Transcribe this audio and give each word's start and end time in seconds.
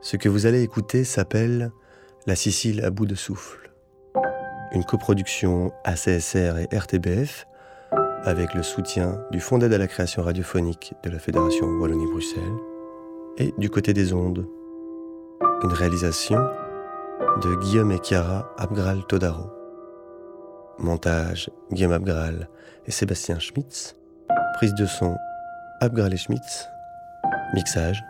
Ce 0.00 0.16
que 0.16 0.28
vous 0.28 0.46
allez 0.46 0.62
écouter 0.62 1.02
s'appelle 1.02 1.72
La 2.26 2.36
Sicile 2.36 2.84
à 2.84 2.90
bout 2.90 3.06
de 3.06 3.16
souffle. 3.16 3.72
Une 4.72 4.84
coproduction 4.84 5.72
ACSR 5.84 6.58
et 6.58 6.76
RTBF 6.76 7.46
avec 8.22 8.54
le 8.54 8.62
soutien 8.62 9.20
du 9.32 9.40
Fonds 9.40 9.58
d'aide 9.58 9.72
à 9.72 9.78
la 9.78 9.88
création 9.88 10.22
radiophonique 10.22 10.94
de 11.02 11.10
la 11.10 11.18
Fédération 11.18 11.66
Wallonie-Bruxelles 11.66 12.58
et 13.38 13.52
du 13.58 13.70
côté 13.70 13.92
des 13.92 14.12
ondes. 14.12 14.46
Une 15.64 15.72
réalisation 15.72 16.38
de 17.42 17.56
Guillaume 17.56 17.90
et 17.90 17.98
Chiara 18.02 18.52
Abgral 18.56 19.04
Todaro. 19.08 19.50
Montage 20.78 21.50
Guillaume 21.72 21.92
Abgral 21.92 22.48
et 22.86 22.92
Sébastien 22.92 23.40
Schmitz. 23.40 23.96
Prise 24.54 24.74
de 24.74 24.86
son 24.86 25.16
Abgral 25.80 26.14
et 26.14 26.18
Schmitz. 26.18 26.68
Mixage 27.54 28.00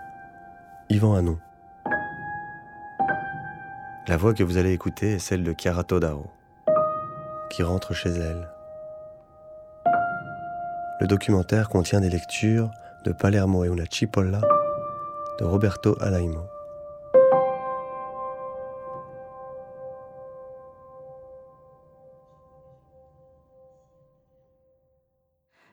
Yvan 0.91 1.15
Hanon. 1.15 1.39
La 4.09 4.17
voix 4.17 4.33
que 4.33 4.43
vous 4.43 4.57
allez 4.57 4.73
écouter 4.73 5.13
est 5.13 5.19
celle 5.19 5.45
de 5.45 5.53
Chiara 5.53 5.85
Todaro, 5.85 6.31
qui 7.51 7.63
rentre 7.63 7.93
chez 7.93 8.09
elle. 8.09 8.49
Le 10.99 11.07
documentaire 11.07 11.69
contient 11.69 12.01
des 12.01 12.09
lectures 12.09 12.71
de 13.05 13.13
Palermo 13.13 13.67
et 13.67 13.69
una 13.69 13.85
cipolla 13.85 14.41
de 15.39 15.45
Roberto 15.45 15.95
Alaimo. 16.01 16.41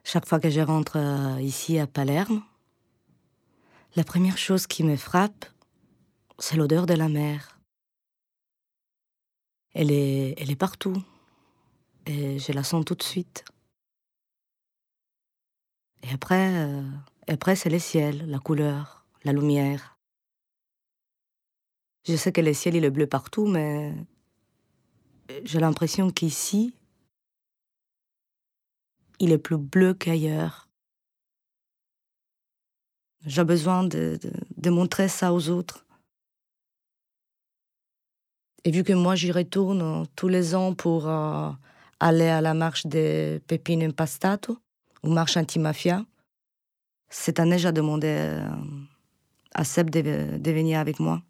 Chaque 0.04 0.28
fois 0.28 0.42
que 0.42 0.50
je 0.50 0.60
rentre 0.60 0.98
euh, 0.98 1.42
ici 1.42 1.80
à 1.80 1.88
Palerme, 1.88 2.42
la 3.96 4.04
première 4.04 4.38
chose 4.38 4.68
qui 4.68 4.84
me 4.84 4.98
frappe, 4.98 5.46
c'est 6.38 6.58
l'odeur 6.58 6.86
de 6.86 6.96
la 6.96 7.08
mer. 7.08 7.55
Elle 9.76 9.92
est, 9.92 10.56
partout 10.56 11.04
et 12.06 12.40
je 12.40 12.52
la 12.54 12.64
sens 12.64 12.86
tout 12.86 12.96
de 12.96 13.04
suite. 13.04 13.44
Et 16.02 16.14
après, 16.14 16.66
euh, 16.66 16.82
après 17.28 17.58
c'est 17.58 17.70
le 17.70 17.80
ciel, 17.80 18.26
la 18.30 18.40
couleur, 18.40 19.06
la 19.26 19.34
lumière. 19.34 20.00
Je 22.08 22.16
sais 22.16 22.32
que 22.32 22.40
le 22.40 22.54
ciel 22.54 22.76
est 22.76 22.90
bleu 22.90 23.06
partout, 23.06 23.48
mais 23.48 23.94
j'ai 25.44 25.60
l'impression 25.60 26.10
qu'ici, 26.10 26.74
il 29.20 29.32
est 29.32 29.38
plus 29.38 29.58
bleu 29.58 29.94
qu'ailleurs. 29.94 30.70
J'ai 33.26 33.44
besoin 33.44 33.84
de, 33.84 34.20
montrer 34.70 35.08
ça 35.08 35.34
aux 35.34 35.50
autres. 35.50 35.85
Et 38.68 38.72
vu 38.72 38.84
que 38.84 38.94
moi 38.94 39.14
j'y 39.14 39.32
retourne 39.32 40.08
tous 40.16 40.28
les 40.28 40.56
ans 40.56 40.74
pour 40.74 41.08
euh, 41.08 41.52
aller 42.00 42.28
à 42.28 42.42
la 42.42 42.56
marche 42.56 42.88
des 42.88 43.40
Pépines 43.46 43.84
Impastato, 43.84 44.58
ou 45.04 45.10
marche 45.10 45.38
anti-mafia. 45.38 46.04
Cette 47.08 47.40
année, 47.40 47.60
j'ai 47.60 47.72
demandé 47.72 48.08
euh, 48.08 48.40
à 49.54 49.64
Seb 49.64 49.92
de, 49.92 50.38
de 50.40 50.52
venir 50.52 50.80
avec 50.80 51.00
moi. 51.00 51.22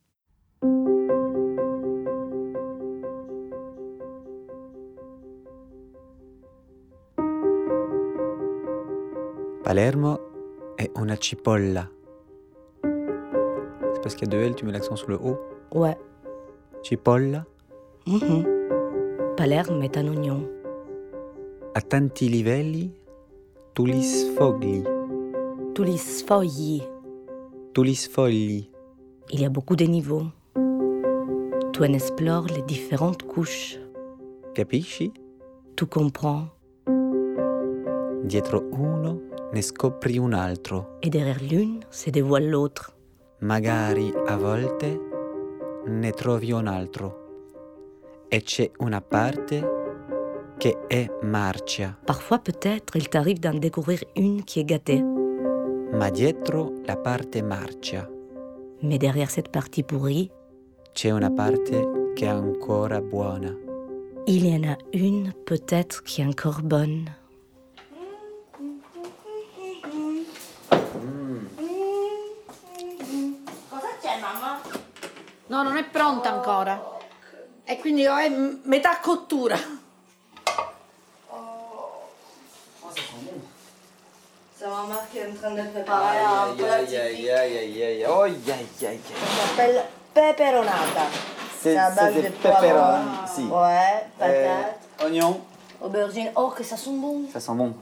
Palermo 9.65 10.19
est 10.77 10.91
una 10.95 11.17
cipolla. 11.19 11.89
C'est 12.81 14.01
parce 14.01 14.15
qu'il 14.15 14.27
y 14.27 14.29
a 14.29 14.37
deux 14.37 14.41
L, 14.41 14.55
tu 14.55 14.63
mets 14.63 14.71
l'accent 14.71 14.95
sur 14.95 15.09
le 15.09 15.17
O? 15.17 15.37
Ouais. 15.73 15.97
Cipolla 16.87 17.43
Mhm. 18.05 18.45
Palerme 19.35 19.81
est 19.81 19.97
un 19.97 20.07
oignon. 20.07 20.47
A 21.73 21.81
tanti 21.81 22.29
livelli, 22.29 22.91
tu 23.73 23.85
li 23.87 24.03
sfogli. 24.03 24.83
Tous 25.73 25.83
les 25.83 25.97
sfogli. 25.97 26.83
Tu 27.73 27.81
li 27.83 27.95
sfogli. 27.95 28.69
Il 29.31 29.41
y 29.41 29.45
a 29.45 29.49
beaucoup 29.49 29.75
de 29.75 29.85
niveaux. 29.85 30.27
Tu 31.73 31.81
en 31.83 31.91
explores 31.93 32.45
les 32.55 32.61
différentes 32.61 33.23
couches. 33.23 33.79
Capisci? 34.53 35.11
Tu 35.75 35.87
comprends. 35.87 36.49
Dietro 38.25 38.61
uno 38.71 39.21
ne 39.53 39.61
scopri 39.61 40.19
un 40.19 40.33
altro. 40.33 40.85
Et 41.01 41.09
derrière 41.09 41.41
l'une 41.41 41.79
se 41.89 42.11
dévoile 42.11 42.47
l'autre. 42.47 42.95
Magari 43.41 44.13
a 44.27 44.37
volte 44.37 44.85
ne 45.87 46.11
trovi 46.11 46.51
un 46.51 46.67
altro. 46.67 47.23
E 48.27 48.41
c'è 48.41 48.69
una 48.79 49.01
parte 49.01 49.83
che 50.57 50.85
è 50.87 51.07
marcia, 51.23 51.97
Parfois, 52.05 52.39
peut-être, 52.41 52.95
il 52.95 53.07
t'arrive 53.09 53.39
d'en 53.39 53.57
découvrir 53.59 54.03
une 54.15 54.43
qui 54.43 54.61
est 54.61 54.65
gâtée. 54.65 55.03
ma 55.91 56.09
dietro 56.09 56.73
la 56.85 56.97
parte 56.97 57.41
marcia 57.41 58.09
Mais 58.81 58.97
derrière 58.97 59.29
cette 59.29 59.49
partie 59.49 59.83
pourrie, 59.83 60.29
c'è 60.93 61.11
una 61.11 61.29
parte 61.31 62.11
che 62.15 62.25
è 62.25 62.29
ancora 62.29 63.01
buona. 63.01 63.55
il 64.27 64.45
y 64.45 64.53
en 64.55 64.63
a 64.63 64.77
une 64.93 65.33
peut-être 65.45 66.01
qui 66.03 66.21
est 66.21 66.25
encore 66.27 66.61
bonne. 66.63 67.05
No, 75.55 75.63
non 75.63 75.77
è 75.77 75.85
pronta 75.85 76.33
ancora. 76.33 76.97
E 77.63 77.79
quindi 77.79 78.03
è 78.03 78.27
metà 78.63 78.99
cottura. 78.99 79.55
Qui 85.11 85.19
est 85.19 85.27
en 85.29 85.33
train 85.35 85.51
de 85.51 85.61
Oh, 88.07 88.21
aïe, 88.21 88.35
aïe. 88.51 88.99
Ça 88.99 89.47
s'appelle 89.47 89.85
peperonata. 90.13 91.05
C'est 91.61 91.75
de 91.75 92.21
des 92.21 92.29
pepperoni, 92.31 93.09
si. 93.33 93.43
Ouais, 93.43 94.07
Euh, 94.21 94.47
patate, 94.47 95.05
oignon, 95.05 95.39
aubergine. 95.79 96.31
Oh, 96.35 96.49
che 96.49 96.63
sa 96.63 96.75
sono 96.75 96.97
buoni. 96.97 97.29
ça 97.31 97.39
sent 97.39 97.55
bon. 97.55 97.73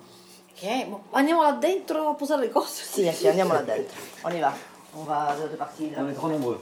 Ok, 0.51 0.85
andiamo 1.13 1.41
là 1.41 1.53
dentro 1.53 2.09
a 2.09 2.13
posare 2.13 2.41
le 2.41 2.49
cose. 2.51 2.83
Sì, 2.83 3.11
sì, 3.11 3.27
andiamo 3.27 3.53
là 3.53 3.61
dentro. 3.61 3.97
On 4.23 4.31
y 4.31 4.39
va. 4.39 4.53
On 4.95 5.05
va 5.05 5.33
repartir. 5.33 5.97
On 5.97 6.07
est 6.09 6.13
trop 6.13 6.27
nombreux. 6.27 6.59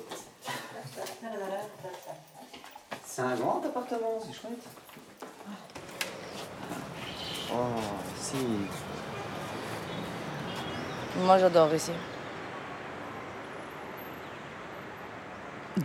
C'est 3.06 3.22
un 3.22 3.36
grand 3.36 3.62
appartement, 3.66 4.20
c'est 4.26 4.34
chouette. 4.34 4.68
Oh, 7.54 7.56
si. 8.18 8.38
Moi, 11.20 11.38
j'adore 11.38 11.74
ici. 11.74 11.92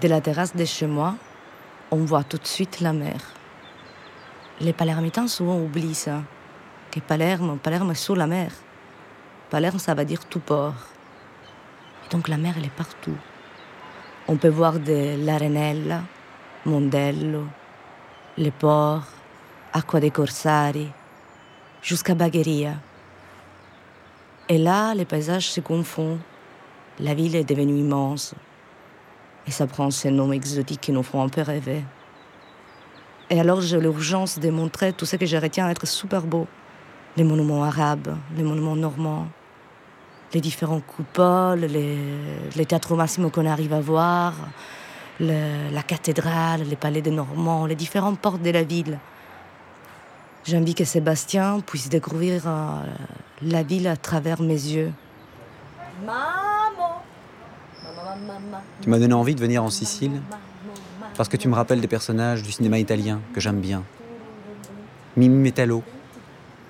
De 0.00 0.08
la 0.08 0.20
terrasse 0.20 0.54
de 0.54 0.64
chez 0.64 0.86
moi, 0.86 1.14
on 1.90 2.04
voit 2.04 2.24
tout 2.24 2.38
de 2.38 2.46
suite 2.46 2.80
la 2.80 2.92
mer. 2.92 3.20
Les 4.60 4.72
Palermitains 4.72 5.28
souvent 5.28 5.58
oublient 5.58 5.94
ça, 5.94 6.22
que 6.90 7.00
Palerme, 7.00 7.58
Palerme 7.58 7.90
est 7.90 7.94
sous 7.94 8.14
la 8.14 8.26
mer. 8.26 8.52
Palerme, 9.50 9.78
ça 9.78 9.94
va 9.94 10.04
dire 10.04 10.24
tout 10.24 10.40
port. 10.40 10.74
Et 12.04 12.08
donc 12.10 12.28
la 12.28 12.36
mer, 12.36 12.54
elle 12.56 12.66
est 12.66 12.76
partout. 12.76 13.16
On 14.28 14.34
peut 14.34 14.48
voir 14.48 14.81
de 14.81 15.25
l'Arenella, 15.25 16.03
Mondello, 16.64 17.44
les 18.37 18.50
ports, 18.50 19.06
Acqua 19.72 20.00
dei 20.00 20.10
Corsari, 20.10 20.88
jusqu'à 21.81 22.16
Bagheria. 22.16 22.75
Et 24.48 24.59
là, 24.59 24.94
les 24.94 25.04
paysages 25.04 25.48
se 25.48 25.60
confondent. 25.60 26.19
La 26.98 27.15
ville 27.15 27.36
est 27.36 27.45
devenue 27.45 27.78
immense. 27.78 28.34
Et 29.47 29.53
ça 29.53 29.68
prend 29.68 29.92
ces 29.92 30.10
noms 30.10 30.33
exotiques 30.33 30.80
qui 30.80 30.91
nous 30.91 31.04
font 31.04 31.22
un 31.22 31.28
peu 31.28 31.42
rêver. 31.42 31.84
Et 33.30 33.39
alors 33.39 33.60
j'ai 33.60 33.78
l'urgence 33.78 34.41
de 34.41 34.50
montrer 34.50 34.92
tout 34.92 35.06
ce 35.06 35.15
que 35.15 35.27
je 35.27 35.36
retiens 35.36 35.71
être 35.71 35.86
super 35.86 36.22
beau. 36.22 36.48
Les 37.16 37.22
monuments 37.22 37.62
arabes, 37.62 38.16
les 38.36 38.42
monuments 38.42 38.74
normands, 38.74 39.28
les 40.34 40.40
différents 40.40 40.80
coupoles, 40.80 41.60
les, 41.60 41.98
les 42.56 42.66
théâtres 42.66 42.94
Massimo 42.94 43.30
qu'on 43.30 43.46
arrive 43.46 43.72
à 43.72 43.80
voir, 43.80 44.34
la 45.20 45.82
cathédrale, 45.86 46.62
les 46.62 46.76
palais 46.76 47.02
des 47.02 47.10
Normands, 47.10 47.66
les 47.66 47.74
différentes 47.74 48.18
portes 48.18 48.42
de 48.42 48.50
la 48.50 48.62
ville. 48.62 48.98
J'ai 50.44 50.56
envie 50.56 50.74
que 50.74 50.84
Sébastien 50.84 51.60
puisse 51.60 51.88
découvrir 51.88 52.42
euh, 52.46 52.82
la 53.42 53.64
ville 53.64 53.88
à 53.88 53.96
travers 53.96 54.40
mes 54.40 54.54
yeux. 54.54 54.92
Maman. 56.04 57.02
Tu 58.80 58.88
m'as 58.88 58.98
donné 58.98 59.14
envie 59.14 59.34
de 59.34 59.40
venir 59.40 59.64
en 59.64 59.70
Sicile 59.70 60.22
parce 61.16 61.28
que 61.28 61.36
tu 61.36 61.48
me 61.48 61.54
rappelles 61.54 61.80
des 61.80 61.88
personnages 61.88 62.42
du 62.42 62.52
cinéma 62.52 62.78
italien 62.78 63.20
que 63.34 63.40
j'aime 63.40 63.60
bien. 63.60 63.82
Mimi 65.16 65.36
Metallo, 65.36 65.82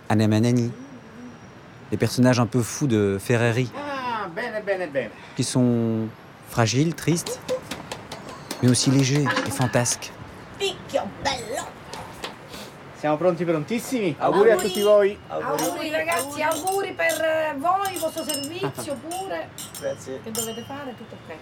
Anna 0.08 0.26
Manani, 0.26 0.70
des 1.90 1.96
personnages 1.96 2.40
un 2.40 2.46
peu 2.46 2.62
fous 2.62 2.86
de 2.86 3.18
Ferreri 3.20 3.70
Ah, 3.76 4.28
bene, 4.34 4.62
bene, 4.64 4.88
bene. 4.90 5.10
qui 5.36 5.44
sont 5.44 6.08
fragiles, 6.50 6.94
tristes, 6.94 7.40
mais 8.62 8.68
aussi 8.70 8.90
léger 8.90 9.24
et 9.46 9.50
fantasque. 9.50 10.10
Picchio 10.58 11.02
bello! 11.22 11.64
Siamo 12.98 13.16
pronti 13.18 13.44
prontissimi? 13.44 14.16
Auguri, 14.18 14.50
a 14.52 14.56
tutti 14.56 14.82
voi. 14.82 15.18
Auguri 15.28 15.90
ragazzi, 15.90 16.42
auguri 16.42 16.92
per 16.94 17.20
eh, 17.20 17.54
voi, 17.58 17.92
il 17.92 17.98
vostro 18.00 18.24
servizio 18.24 18.94
pure. 19.06 19.50
Grazie. 19.80 20.20
Che 20.24 20.30
dovete 20.30 20.62
fare, 20.62 20.94
tutto 20.96 21.14
ok. 21.14 21.34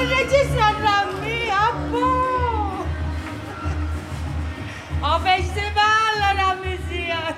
Mi 0.00 0.06
stanno 0.06 0.18
registrando 0.18 0.86
a 0.86 1.04
me, 1.20 1.50
a 1.50 1.72
po'! 1.90 2.84
Ho 5.02 5.18
festival 5.18 6.14
la 6.36 6.56
musica! 6.62 7.34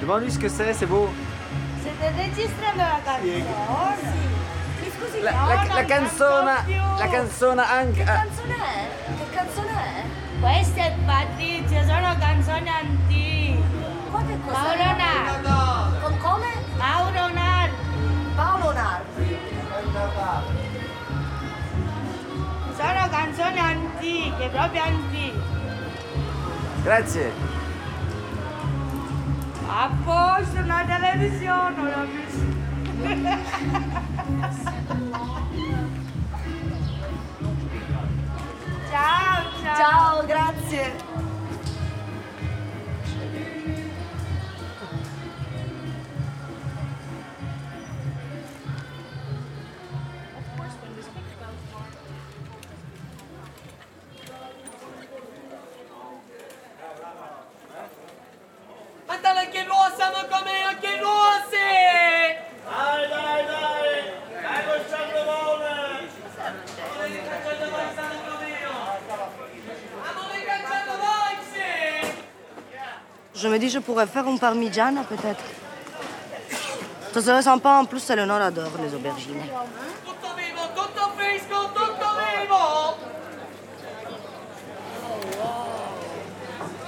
Demande-lui 0.00 0.30
ce 0.32 0.38
que 0.38 0.48
c'est, 0.48 0.72
c'est 0.72 0.86
beau. 0.86 1.08
State 1.80 2.12
registrando 2.16 2.82
la 2.82 3.00
canzone? 3.04 3.44
Mi 4.80 4.90
scusi, 4.96 5.20
La, 5.22 5.30
no, 5.32 5.46
la- 5.48 5.54
non 5.54 5.66
la 5.68 5.84
canto 5.84 5.86
canzona, 5.86 6.62
più. 6.64 6.80
la 6.98 7.08
canzone 7.08 7.62
anche... 7.62 8.02
ah, 8.02 8.06
canzone 8.24 8.54
è? 8.54 8.88
Che 9.18 9.36
canzone 9.36 9.70
è? 9.70 10.04
Questa 10.40 10.80
è 10.80 10.94
Patrizia, 11.06 11.80
sono 11.86 12.16
canzoni 12.18 12.68
antiche. 12.68 13.62
Ma 14.10 14.22
che 14.24 14.38
cos'è? 14.44 14.56
Mauro 14.56 14.96
Nardi. 14.96 16.00
Con 16.02 16.18
come? 16.18 16.48
Mauro 16.76 17.28
Nardi. 17.32 17.74
Paolo 18.34 18.72
Nardi. 18.72 19.11
Sono 22.76 23.08
canzoni 23.10 23.58
antiche, 23.58 24.48
proprio 24.48 24.82
antiche. 24.82 25.40
Grazie. 26.82 27.32
A 29.68 29.90
posto, 30.04 30.60
la 30.66 30.84
televisione, 30.86 31.82
l'ho 31.82 32.06
visto. 32.10 32.50
ciao, 38.90 39.42
ciao. 39.62 39.76
Ciao, 39.76 40.26
grazie. 40.26 41.21
Pourrais 73.82 74.06
faire 74.06 74.26
un 74.26 74.36
parmigiana 74.36 75.02
peut-être. 75.04 75.44
Ça 77.12 77.20
serait 77.20 77.42
sympa, 77.42 77.70
en 77.70 77.84
plus, 77.84 78.08
Eleonore 78.08 78.40
adore 78.40 78.70
les 78.82 78.94
aubergines. 78.94 79.42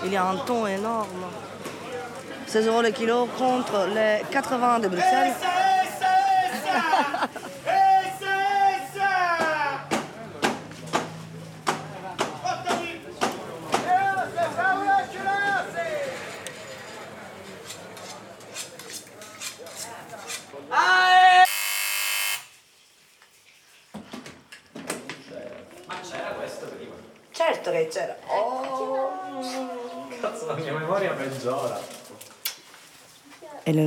Il 0.05 0.13
y 0.13 0.17
a 0.17 0.25
un 0.25 0.37
ton 0.37 0.67
énorme. 0.67 1.25
16 2.47 2.67
euros 2.69 2.83
le 2.83 2.91
kilo 2.91 3.27
contre 3.39 3.87
les 3.95 4.23
80 4.31 4.79
de 4.81 4.89
Bruxelles. 4.89 5.35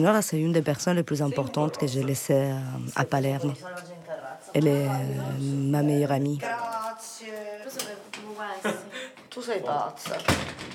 Eleonora, 0.07 0.21
c'est 0.21 0.39
une 0.39 0.53
des 0.53 0.61
personnes 0.61 0.95
les 0.95 1.03
plus 1.03 1.21
importantes 1.21 1.77
que 1.77 1.85
j'ai 1.85 2.01
laissées 2.01 2.51
euh, 2.51 2.59
à 2.95 3.03
Palerme. 3.03 3.53
Elle 4.53 4.67
est 4.67 4.87
euh, 4.87 4.89
ma 5.41 5.81
meilleure 5.83 6.13
amie. 6.13 6.39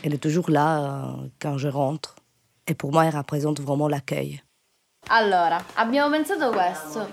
Elle 0.04 0.12
est 0.12 0.18
toujours 0.18 0.50
là 0.50 0.80
euh, 0.80 1.28
quand 1.40 1.56
je 1.56 1.68
rentre. 1.68 2.14
Et 2.66 2.74
pour 2.74 2.92
moi, 2.92 3.06
elle 3.06 3.16
représente 3.16 3.58
vraiment 3.60 3.88
l'accueil. 3.88 4.42
Allora, 5.08 5.64
abbiamo 5.76 6.10
pensato 6.10 6.50
questo. 6.50 7.08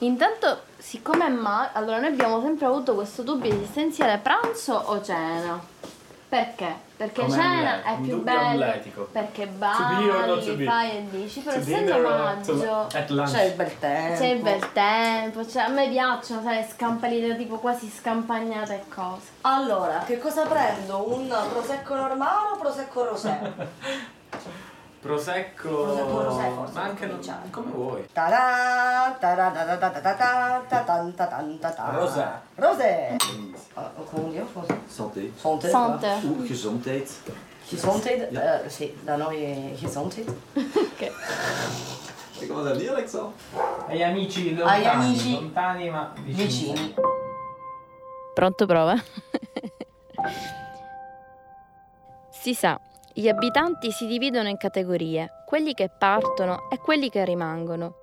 Intanto, 0.00 0.58
siccome 0.76 1.24
è 1.26 1.30
mai, 1.30 1.68
allora 1.72 2.00
noi 2.00 2.10
abbiamo 2.10 2.42
sempre 2.42 2.66
avuto 2.66 2.94
questo 2.94 3.22
dubbio 3.22 3.50
esistenziale 3.50 4.18
pranzo 4.18 4.74
o 4.74 5.02
cena. 5.02 5.58
Perché? 6.32 6.74
Perché 6.96 7.20
Come 7.20 7.34
cena 7.34 7.82
è 7.82 7.90
un 7.90 8.00
più 8.00 8.22
bello. 8.22 8.64
atletico. 8.64 9.08
Perché 9.12 9.46
balli, 9.48 10.64
fai 10.64 10.90
e 10.96 11.06
dici, 11.10 11.40
però 11.40 11.58
essendo 11.58 11.98
maggio. 11.98 12.86
C'è 12.88 13.42
il 13.42 13.52
bel 13.54 13.78
tempo. 13.78 14.18
c'è 14.18 14.26
il 14.28 14.40
bel 14.40 14.72
tempo, 14.72 15.46
cioè, 15.46 15.64
a 15.64 15.68
me 15.68 15.90
piacciono, 15.90 16.40
sai, 16.40 16.56
le 16.56 16.68
scampalite 16.72 17.36
tipo 17.36 17.58
quasi 17.58 17.90
scampagnate 17.90 18.74
e 18.76 18.82
cose. 18.88 19.26
Allora, 19.42 20.04
che 20.06 20.18
cosa 20.18 20.46
prendo? 20.46 21.06
Un 21.14 21.28
prosecco 21.52 21.96
normale 21.96 22.52
o 22.54 22.56
prosecco 22.56 23.04
rosé? 23.04 23.52
Prosecco. 25.02 25.68
Prosecco 25.82 26.22
rosé, 26.22 26.50
forse, 26.54 26.72
Ma 26.74 26.82
anche 26.82 27.06
non- 27.06 27.16
cominciare. 27.16 27.50
come 27.50 27.70
vuoi. 27.72 28.08
Ta-da, 28.12 29.16
ta-da-da-da-da-da-da, 29.18 30.62
ta-tan, 30.68 31.14
ta-tan, 31.14 31.58
ta-ta. 31.58 31.90
Rosé. 31.90 32.28
Rosé. 32.54 33.16
Ah, 33.74 33.90
quindi 34.08 34.36
io 34.36 34.48
cosa? 34.52 34.78
Santé. 34.86 35.32
Santé. 35.36 35.68
Sante. 35.70 36.06
Oeh, 36.06 36.46
gezondheid. 36.46 37.08
Gezondheid? 37.68 38.32
Eh, 38.36 38.68
sì, 38.70 38.96
da 39.02 39.16
noi 39.16 39.74
gezondheid. 39.76 40.32
E 42.38 42.46
come 42.46 42.62
da 42.62 42.74
dire, 42.74 42.90
Alexandre? 42.92 43.34
Agli 43.88 44.02
amici 44.04 44.54
lontani, 44.54 44.78
Agli 44.78 44.86
amici 44.86 45.32
lontani 45.34 45.90
ma 45.90 46.12
vicini. 46.22 46.72
Vicini. 46.74 46.94
Pronto 48.34 48.66
prova? 48.66 48.94
si 52.30 52.54
sa, 52.54 52.78
gli 53.14 53.28
abitanti 53.28 53.90
si 53.92 54.06
dividono 54.06 54.48
in 54.48 54.56
categorie, 54.56 55.42
quelli 55.46 55.74
che 55.74 55.90
partono 55.96 56.68
e 56.70 56.78
quelli 56.78 57.10
che 57.10 57.24
rimangono. 57.24 57.94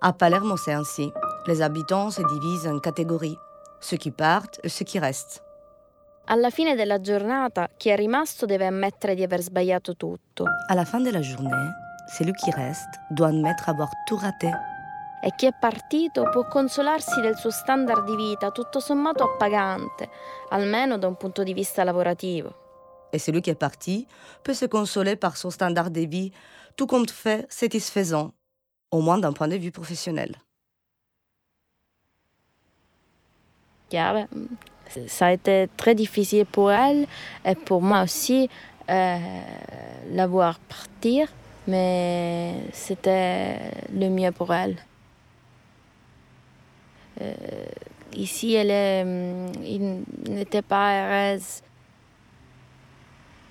À 0.00 0.12
Palerme, 0.12 0.56
c'est 0.56 0.74
ainsi. 0.74 1.10
Les 1.46 1.60
habitants 1.62 2.14
se 2.14 2.22
divisent 2.22 2.66
en 2.66 2.78
catégories. 2.80 3.36
Ceux 3.80 3.98
qui 3.98 4.10
partent 4.10 4.58
et 4.62 4.68
ceux 4.68 4.84
qui 4.84 4.98
restent. 4.98 5.42
Alla 6.26 6.50
fine 6.50 6.74
della 6.74 7.00
giornata, 7.00 7.68
chi 7.76 7.88
è 7.90 7.96
rimasto 7.96 8.46
deve 8.46 8.66
ammettere 8.66 9.14
di 9.14 9.22
aver 9.22 9.40
sbagliato 9.42 9.94
tutto 9.96 10.44
À 10.68 10.74
la 10.74 10.84
fin 10.84 11.02
de 11.02 11.10
la 11.12 11.20
journée, 11.20 11.70
celui 12.16 12.32
qui 12.32 12.50
reste 12.52 13.00
doit 13.10 13.28
admettre 13.30 13.70
avoir 13.70 13.88
tout 14.06 14.20
raté. 14.20 14.50
e 15.22 15.32
chi 15.34 15.46
è 15.46 15.52
partito 15.58 16.28
può 16.30 16.46
consolarsi 16.46 17.20
del 17.20 17.36
suo 17.36 17.50
standard 17.50 18.04
di 18.04 18.14
vita 18.16 18.50
tutto 18.50 18.80
sommato 18.80 19.24
appagante, 19.24 20.08
almeno 20.50 20.98
da 20.98 21.06
un 21.08 21.16
punto 21.16 21.42
di 21.42 21.52
vista 21.54 21.82
lavorativo. 21.84 22.65
Et 23.16 23.18
celui 23.18 23.40
qui 23.40 23.48
est 23.48 23.54
parti 23.54 24.06
peut 24.44 24.52
se 24.52 24.66
consoler 24.66 25.16
par 25.16 25.38
son 25.38 25.48
standard 25.48 25.90
de 25.90 26.02
vie, 26.02 26.32
tout 26.76 26.86
compte 26.86 27.10
fait 27.10 27.46
satisfaisant, 27.48 28.34
au 28.90 29.00
moins 29.00 29.16
d'un 29.16 29.32
point 29.32 29.48
de 29.48 29.56
vue 29.56 29.72
professionnel. 29.72 30.36
Chiave. 33.90 34.26
Ça 35.06 35.28
a 35.28 35.32
été 35.32 35.66
très 35.78 35.94
difficile 35.94 36.44
pour 36.44 36.70
elle 36.70 37.06
et 37.42 37.54
pour 37.54 37.80
moi 37.80 38.02
aussi 38.02 38.50
euh, 38.90 39.18
la 40.10 40.26
voir 40.26 40.58
partir, 40.58 41.32
mais 41.66 42.52
c'était 42.74 43.70
le 43.94 44.10
mieux 44.10 44.30
pour 44.30 44.52
elle. 44.52 44.76
Euh, 47.22 47.34
ici, 48.12 48.52
elle 48.52 49.06
hum, 49.06 50.04
n'était 50.28 50.60
pas 50.60 51.32
heureuse. 51.32 51.62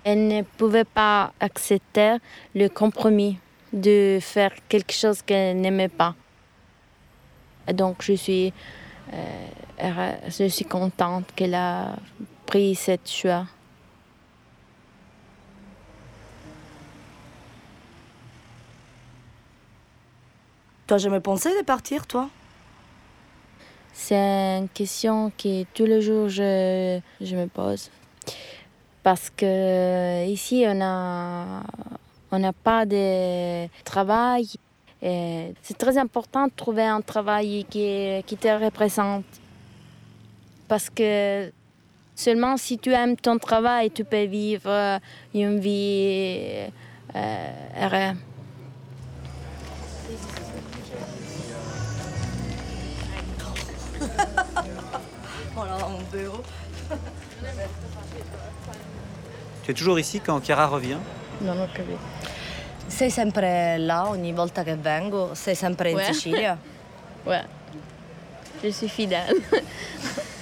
Elle 0.08 0.28
ne 0.28 0.44
pouvait 0.44 0.84
pas 0.84 1.34
accepter 1.40 2.18
le 2.54 2.68
compromis 2.70 3.40
de 3.74 4.20
faire 4.22 4.52
quelque 4.70 4.94
chose 4.94 5.24
qu'elle 5.24 5.60
n'aimait 5.60 5.90
pas. 5.90 6.14
Et 7.68 7.74
donc 7.74 8.04
je 8.04 8.14
suis, 8.14 8.54
euh, 9.12 10.16
je 10.28 10.48
suis 10.48 10.66
contente 10.66 11.26
qu'elle 11.36 11.56
a 11.56 11.96
pris 12.46 12.76
cette 12.76 13.10
choix. 13.10 13.48
Tu 20.86 20.94
as 20.94 21.00
jamais 21.00 21.20
pensé 21.20 21.50
de 21.58 21.64
partir, 21.64 22.06
toi? 22.06 22.30
C'est 23.92 24.60
une 24.60 24.70
question 24.70 25.32
que 25.36 25.64
tous 25.74 25.86
les 25.86 26.02
jours 26.04 26.30
je, 26.30 27.00
je 27.22 27.36
me 27.36 27.48
pose. 27.48 27.90
Parce 29.06 29.30
que 29.30 30.26
ici, 30.26 30.66
on 30.68 30.82
a 30.82 31.62
on 32.32 32.40
n'a 32.40 32.54
pas 32.54 32.88
de 32.88 33.68
travail. 33.84 34.48
C'est 35.00 35.78
très 35.78 36.00
important 36.00 36.48
de 36.48 36.52
trouver 36.56 36.86
un 36.86 37.02
travail 37.02 37.68
qui, 37.70 38.24
qui 38.26 38.36
te 38.36 38.48
représente. 38.48 39.26
Parce 40.68 40.90
que 40.90 41.52
seulement 42.16 42.58
si 42.58 42.80
tu 42.80 42.94
aimes 42.94 43.16
ton 43.16 43.38
travail, 43.38 43.92
tu 43.92 44.04
peux 44.04 44.24
vivre 44.24 45.00
une 45.36 45.60
vie 45.60 46.66
euh, 47.16 47.52
heureuse. 47.80 48.18
voilà 55.54 55.78
mon 55.90 56.02
bureau. 56.12 56.42
Tu 59.66 59.72
es 59.72 59.74
toujours 59.74 59.98
ici 60.00 60.20
quand 60.20 60.40
Chiara 60.42 60.68
revient? 60.68 61.00
Non 61.42 61.60
ho 61.60 61.68
capito. 61.74 61.98
Sei 62.88 63.10
sempre 63.10 63.78
là 63.80 64.08
ogni 64.08 64.32
volta 64.32 64.62
che 64.64 64.76
vengo? 64.76 65.32
Sei 65.34 65.56
sempre 65.56 65.90
in 65.90 65.96
Ouais. 65.96 66.14
Sicilia? 66.14 66.58
Ouais. 67.26 67.44
Je 68.62 68.70
suis 68.72 68.88
fidèle. 68.88 69.42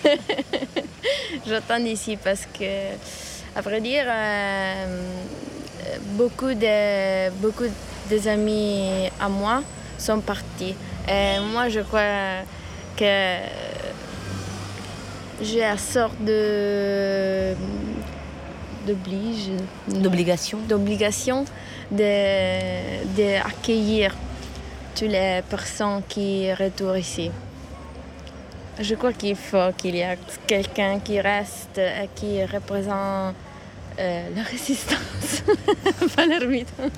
J'attends 1.48 1.86
ici 1.86 2.18
parce 2.18 2.46
que, 2.48 2.92
à 3.56 3.62
vrai 3.62 3.80
dire, 3.80 4.04
euh, 4.06 5.02
beaucoup 6.18 6.54
de 6.54 7.30
beaucoup 7.40 7.64
des 8.10 8.28
amis 8.28 9.10
à 9.18 9.30
moi 9.30 9.64
sont 9.98 10.20
partis. 10.20 10.76
Et 11.08 11.40
moi, 11.54 11.70
je 11.70 11.80
crois 11.80 12.44
que 12.98 13.38
j'ai 15.42 15.64
une 15.64 15.78
sorte 15.78 16.20
de 16.20 17.56
d'oblige, 18.86 19.50
D'obligation 19.88 20.60
d'obligation 20.68 21.46
de, 21.92 23.06
de 23.16 23.40
accueillir 23.46 24.16
toutes 24.96 25.10
les 25.10 25.42
personnes 25.50 26.02
qui 26.08 26.54
retournent 26.54 27.00
ici. 27.00 27.32
Je 28.80 28.96
crois 28.96 29.14
qu'il 29.14 29.36
faut 29.36 29.72
qu'il 29.78 29.96
y 29.96 30.00
ait 30.00 30.18
quelqu'un 30.48 31.00
qui 31.00 31.20
reste 31.22 31.78
et 31.78 32.10
qui 32.16 32.44
représente 32.44 33.36
euh, 34.00 34.30
la 34.36 34.42
résistance 34.42 35.44
palermitaine. 36.16 36.90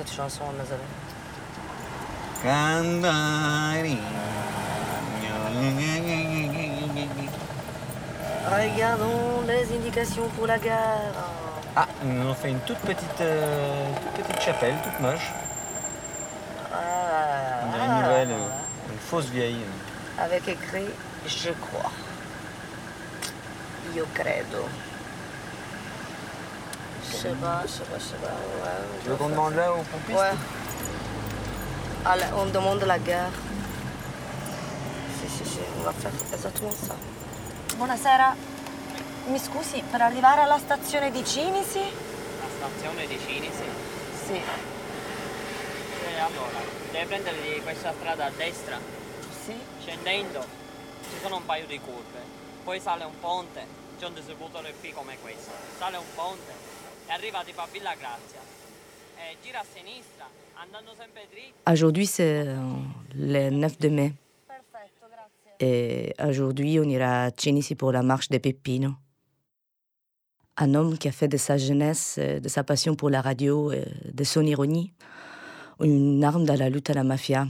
cette 0.00 0.16
chanson 0.16 0.44
cantare. 2.42 3.84
Regardons 8.50 9.42
les 9.46 9.76
indications 9.76 10.28
pour 10.36 10.46
la 10.46 10.58
gare. 10.58 11.12
Ah, 11.76 11.86
ils 12.02 12.12
nous 12.14 12.30
ont 12.30 12.34
fait 12.34 12.48
une 12.48 12.60
toute 12.60 12.78
petite, 12.78 13.20
euh, 13.20 13.86
toute 14.16 14.24
petite 14.24 14.42
chapelle, 14.42 14.74
toute 14.82 15.00
moche. 15.00 15.30
Ah, 16.72 17.66
On 17.66 17.72
dirait 17.72 17.86
une 17.86 18.02
nouvelle, 18.02 18.30
euh, 18.30 18.92
une 18.92 18.98
fausse 18.98 19.26
vieille. 19.26 19.64
Avec 20.18 20.48
écrit 20.48 20.88
Je 21.26 21.50
crois. 21.50 21.92
Io 23.94 24.06
credo. 24.14 24.64
Je 27.10 27.16
sais 27.16 27.34
pas, 27.40 27.62
je 27.66 27.72
sais 27.72 27.84
pas, 27.90 27.98
je 27.98 28.04
sais 28.04 28.16
pas. 28.22 28.28
Ouais, 28.28 29.02
Tu 29.02 29.08
veux 29.08 29.16
qu'on 29.16 29.28
demande 29.30 29.54
là 29.56 29.72
au 29.72 29.82
pompiste 29.82 30.16
Ouais. 30.16 30.30
Allez, 32.04 32.24
on 32.36 32.46
demande 32.46 32.84
la 32.84 32.98
gare. 32.98 33.32
Sì, 35.18 35.28
sì, 35.28 35.44
sì, 35.44 35.58
on 35.78 35.82
va 35.82 35.92
faire 35.92 36.12
exactement 36.32 36.72
ça. 36.72 36.94
Buonasera. 37.76 38.36
Mi 39.26 39.38
scusi, 39.38 39.82
per 39.90 40.00
arrivare 40.02 40.42
alla 40.42 40.58
stazione 40.58 41.10
di 41.10 41.24
Cinisi? 41.24 41.80
La 41.80 42.48
stazione 42.56 43.06
di 43.06 43.18
Cinisi? 43.18 43.64
Sì. 44.26 44.40
E 46.06 46.18
allora, 46.20 46.60
devi 46.92 47.06
prendere 47.06 47.60
questa 47.62 47.92
strada 47.98 48.26
a 48.26 48.30
destra. 48.30 48.78
Sì. 49.44 49.54
Scendendo 49.80 50.46
ci 51.10 51.18
sono 51.20 51.36
un 51.36 51.44
paio 51.44 51.66
di 51.66 51.80
curve. 51.80 52.22
Poi 52.62 52.80
sale 52.80 53.02
un 53.04 53.18
ponte, 53.18 53.66
c'è 53.98 54.06
un 54.06 54.14
distributore 54.14 54.74
qui 54.78 54.92
come 54.92 55.18
questo. 55.20 55.50
Sale 55.76 55.96
un 55.96 56.14
ponte 56.14 56.78
Villa 57.72 57.94
Grazia. 57.96 58.40
E 59.18 59.36
gira 59.42 59.60
a 59.60 59.64
sinistra, 59.64 60.28
andando 60.54 60.94
sempre 60.96 61.26
dritto. 61.28 61.70
Aujourd'hui, 61.70 62.06
c'est 62.06 62.46
euh, 62.46 62.56
le 63.14 63.50
9 63.50 63.78
de 63.78 63.88
mai. 63.88 64.12
Et 65.58 66.14
aujourd'hui, 66.24 66.78
on 66.78 66.84
ira 66.84 67.24
à 67.24 67.30
Cinisi 67.36 67.74
pour 67.74 67.92
la 67.92 68.02
marche 68.02 68.28
des 68.28 68.38
Pépines. 68.38 68.94
Un 70.56 70.74
homme 70.74 70.96
qui 70.96 71.08
a 71.08 71.12
fait 71.12 71.28
de 71.28 71.36
sa 71.36 71.58
jeunesse, 71.58 72.16
euh, 72.18 72.38
de 72.40 72.48
sa 72.48 72.64
passion 72.64 72.94
pour 72.94 73.10
la 73.10 73.20
radio, 73.20 73.72
euh, 73.72 73.84
de 74.04 74.24
son 74.24 74.46
ironie, 74.46 74.92
une 75.80 76.22
arme 76.24 76.44
dans 76.44 76.58
la 76.58 76.70
lutte 76.70 76.90
à 76.90 76.94
la 76.94 77.04
mafia. 77.04 77.46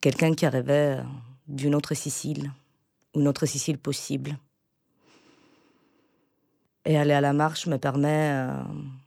Quelqu'un 0.00 0.34
qui 0.34 0.46
rêvait 0.46 0.98
d'une 1.46 1.74
autre 1.74 1.94
Sicile, 1.94 2.52
une 3.14 3.28
autre 3.28 3.46
Sicile 3.46 3.78
possible. 3.78 4.38
Et 6.84 6.96
aller 6.96 7.12
à 7.12 7.20
la 7.20 7.32
marche 7.32 7.66
me 7.66 7.76
permet 7.76 8.48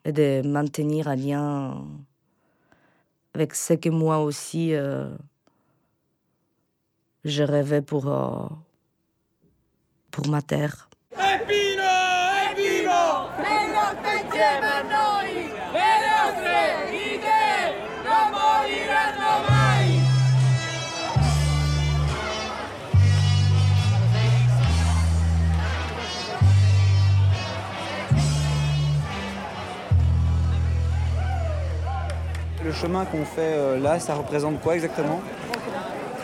euh, 0.06 0.12
de 0.12 0.48
maintenir 0.48 1.08
un 1.08 1.16
lien 1.16 1.84
avec 3.34 3.56
ce 3.56 3.74
que 3.74 3.90
moi 3.90 4.20
aussi 4.20 4.74
euh, 4.74 5.10
je 7.24 7.44
rêvais 7.44 7.82
pour, 7.82 8.08
euh, 8.08 8.48
pour 10.12 10.28
ma 10.28 10.42
terre. 10.42 10.90
Chemin 32.82 33.06
qu'on 33.06 33.26
fait 33.26 33.54
euh, 33.56 33.80
là, 33.80 34.00
ça 34.00 34.16
représente 34.16 34.60
quoi 34.62 34.74
exactement? 34.76 35.22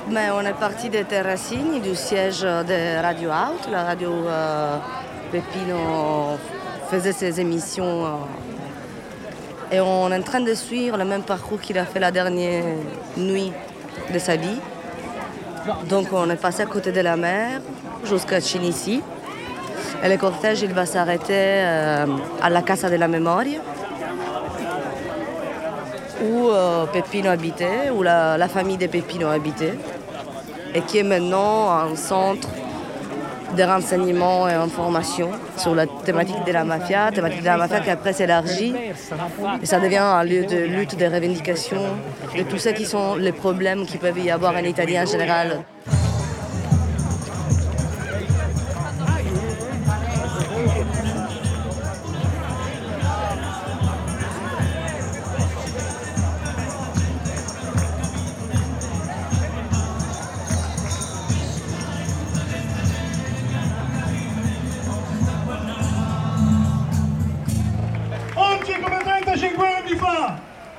Mais 0.10 0.30
on 0.32 0.42
est 0.42 0.54
parti 0.54 0.90
de 0.90 1.04
Terracini, 1.04 1.80
du 1.80 1.96
siège 1.96 2.42
de 2.42 3.02
Radio 3.02 3.30
Out, 3.30 3.70
la 3.72 3.84
radio 3.84 4.12
euh, 4.12 4.78
Pepino 5.32 6.38
faisait 6.90 7.12
ses 7.12 7.40
émissions. 7.40 8.06
euh, 8.06 8.10
et 9.72 9.80
on 9.82 10.10
est 10.12 10.18
en 10.18 10.22
train 10.22 10.40
de 10.40 10.54
suivre 10.54 10.98
le 10.98 11.04
même 11.06 11.24
parcours 11.24 11.60
qu'il 11.60 11.78
a 11.78 11.86
fait 11.86 12.00
la 12.00 12.10
dernière 12.10 12.64
nuit 13.18 13.52
de 14.14 14.18
sa 14.18 14.38
vie. 14.38 14.60
Donc 15.90 16.08
on 16.14 16.30
est 16.30 16.42
passé 16.42 16.62
à 16.64 16.66
côté 16.66 16.92
de 16.94 17.02
la 17.02 17.18
mer 17.18 17.60
jusqu'à 18.06 18.40
Cinici. 18.40 19.04
Et 20.04 20.10
le 20.10 20.18
cortège 20.18 20.62
il 20.62 20.74
va 20.74 20.86
s'arrêter 20.86 21.34
euh, 21.34 22.06
à 22.42 22.50
la 22.50 22.62
Casa 22.62 22.90
de 22.90 22.96
la 22.96 23.10
Memoria 23.10 23.60
où 26.22 26.50
euh, 26.50 26.86
Peppino 26.86 27.30
habitait, 27.30 27.90
où 27.94 28.04
la, 28.04 28.48
famille 28.48 28.78
de 28.78 28.88
Peppino 28.88 29.28
habitait, 29.28 29.74
et 30.74 30.82
qui 30.82 31.00
est 31.00 31.04
maintenant 31.04 31.72
un 31.72 31.96
centre 31.96 32.48
de 33.56 33.64
renseignements 33.64 34.48
et 34.50 34.54
informations 34.54 35.32
sur 35.56 35.74
la 35.74 35.86
thématique 35.88 36.44
de 36.46 36.52
la 36.52 36.64
mafia, 36.64 37.12
thématique 37.12 37.42
de 37.42 37.46
la 37.46 37.58
mafia 37.58 37.80
qui 37.80 37.90
après 37.90 38.14
s'élargit, 38.14 38.74
et 39.62 39.66
ça 39.66 39.80
devient 39.80 39.98
un 39.98 40.24
lieu 40.24 40.46
de 40.46 40.58
lutte, 40.58 40.98
de 40.98 41.06
revendication, 41.06 41.82
de 42.38 42.44
tout 42.44 42.58
ce 42.58 42.70
qui 42.70 42.86
sont 42.86 43.16
les 43.16 43.32
problèmes 43.32 43.86
qui 43.86 43.98
peuvent 43.98 44.20
y 44.20 44.30
avoir 44.30 44.54
en 44.56 44.64
Italie 44.64 45.00
en 45.00 45.06
général. 45.06 45.64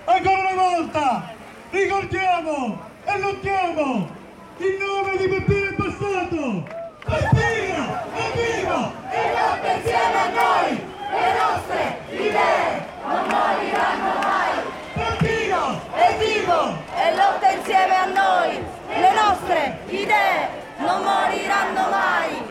Ancora 0.09 0.41
una 0.41 0.63
volta, 0.63 1.35
ricordiamo 1.71 2.81
e 3.05 3.19
lottiamo 3.19 4.09
il 4.57 4.77
nome 4.79 5.17
di 5.19 5.29
Peppino 5.29 5.69
il 5.69 5.75
Bastardo. 5.77 6.77
Peppino, 7.05 7.99
evviva! 8.17 8.93
E 9.11 9.33
lotta 9.33 9.73
insieme 9.73 10.19
a 10.19 10.29
noi, 10.29 10.81
le 11.13 11.33
nostre 11.39 11.99
idee 12.11 12.87
non 13.07 13.27
moriranno 13.29 14.19
mai. 14.23 14.57
Peppino, 14.95 15.81
È 15.95 16.17
vivo 16.19 16.77
e 16.97 17.15
lotta 17.15 17.51
insieme 17.51 17.97
a 17.97 18.07
noi, 18.07 18.65
le 18.89 19.13
nostre 19.13 19.79
idee 19.89 20.49
non 20.79 21.03
moriranno 21.03 21.89
mai. 21.91 22.48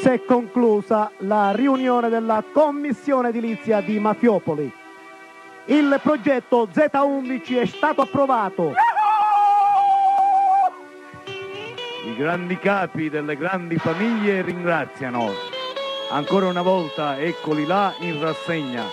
Si 0.00 0.08
è 0.08 0.24
conclusa 0.24 1.10
la 1.18 1.50
riunione 1.50 2.08
della 2.08 2.44
Commissione 2.52 3.30
Edilizia 3.30 3.80
di 3.80 3.98
Mafiopoli. 3.98 4.72
Il 5.64 5.98
progetto 6.00 6.68
Z11 6.72 7.60
è 7.60 7.66
stato 7.66 8.02
approvato. 8.02 8.74
I 12.04 12.16
grandi 12.16 12.56
capi 12.58 13.10
delle 13.10 13.36
grandi 13.36 13.76
famiglie 13.76 14.42
ringraziano. 14.42 15.32
Ancora 16.10 16.46
una 16.46 16.62
volta 16.62 17.18
eccoli 17.18 17.66
là 17.66 17.92
in 17.98 18.20
rassegna. 18.20 18.84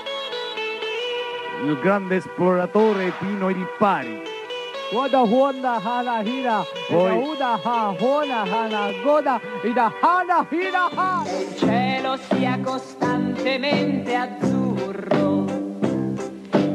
Il 1.63 1.79
grande 1.79 2.15
esploratore 2.15 3.13
Pino 3.19 3.49
Il. 3.49 4.34
Goda 4.95 5.23
Honda 5.23 5.73
Hana 5.73 6.23
Ha 7.65 7.95
Hona 7.99 8.93
Goda 9.03 9.41
Hana 9.99 10.47
Ha. 10.95 11.25
il 11.37 11.57
cielo 11.57 12.17
sia 12.29 12.57
costantemente 12.63 14.15
azzurro, 14.15 15.43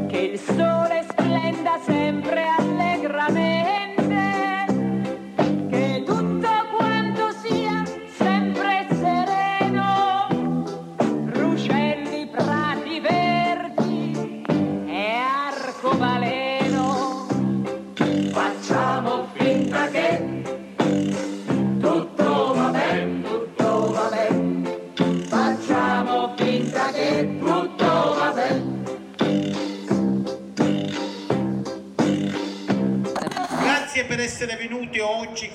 che 0.06 0.18
il 0.18 0.38
sole 0.38 1.06
splenda 1.08 1.78
sempre 1.82 2.44
allegramente, 2.58 3.79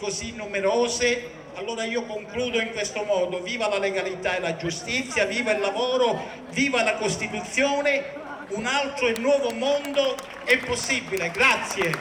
così 0.05 0.33
numerose. 0.33 1.31
Allora 1.55 1.83
io 1.83 2.03
concludo 2.03 2.59
in 2.59 2.69
questo 2.73 3.03
modo. 3.05 3.41
Viva 3.41 3.67
la 3.67 3.79
legalità 3.79 4.35
e 4.35 4.39
la 4.39 4.55
giustizia, 4.55 5.25
viva 5.25 5.51
il 5.51 5.59
lavoro, 5.59 6.21
viva 6.51 6.83
la 6.83 6.95
Costituzione. 6.95 8.13
Un 8.49 8.67
altro 8.67 9.07
e 9.07 9.17
nuovo 9.17 9.49
mondo 9.49 10.15
è 10.43 10.59
possibile. 10.59 11.31
Grazie. 11.31 11.91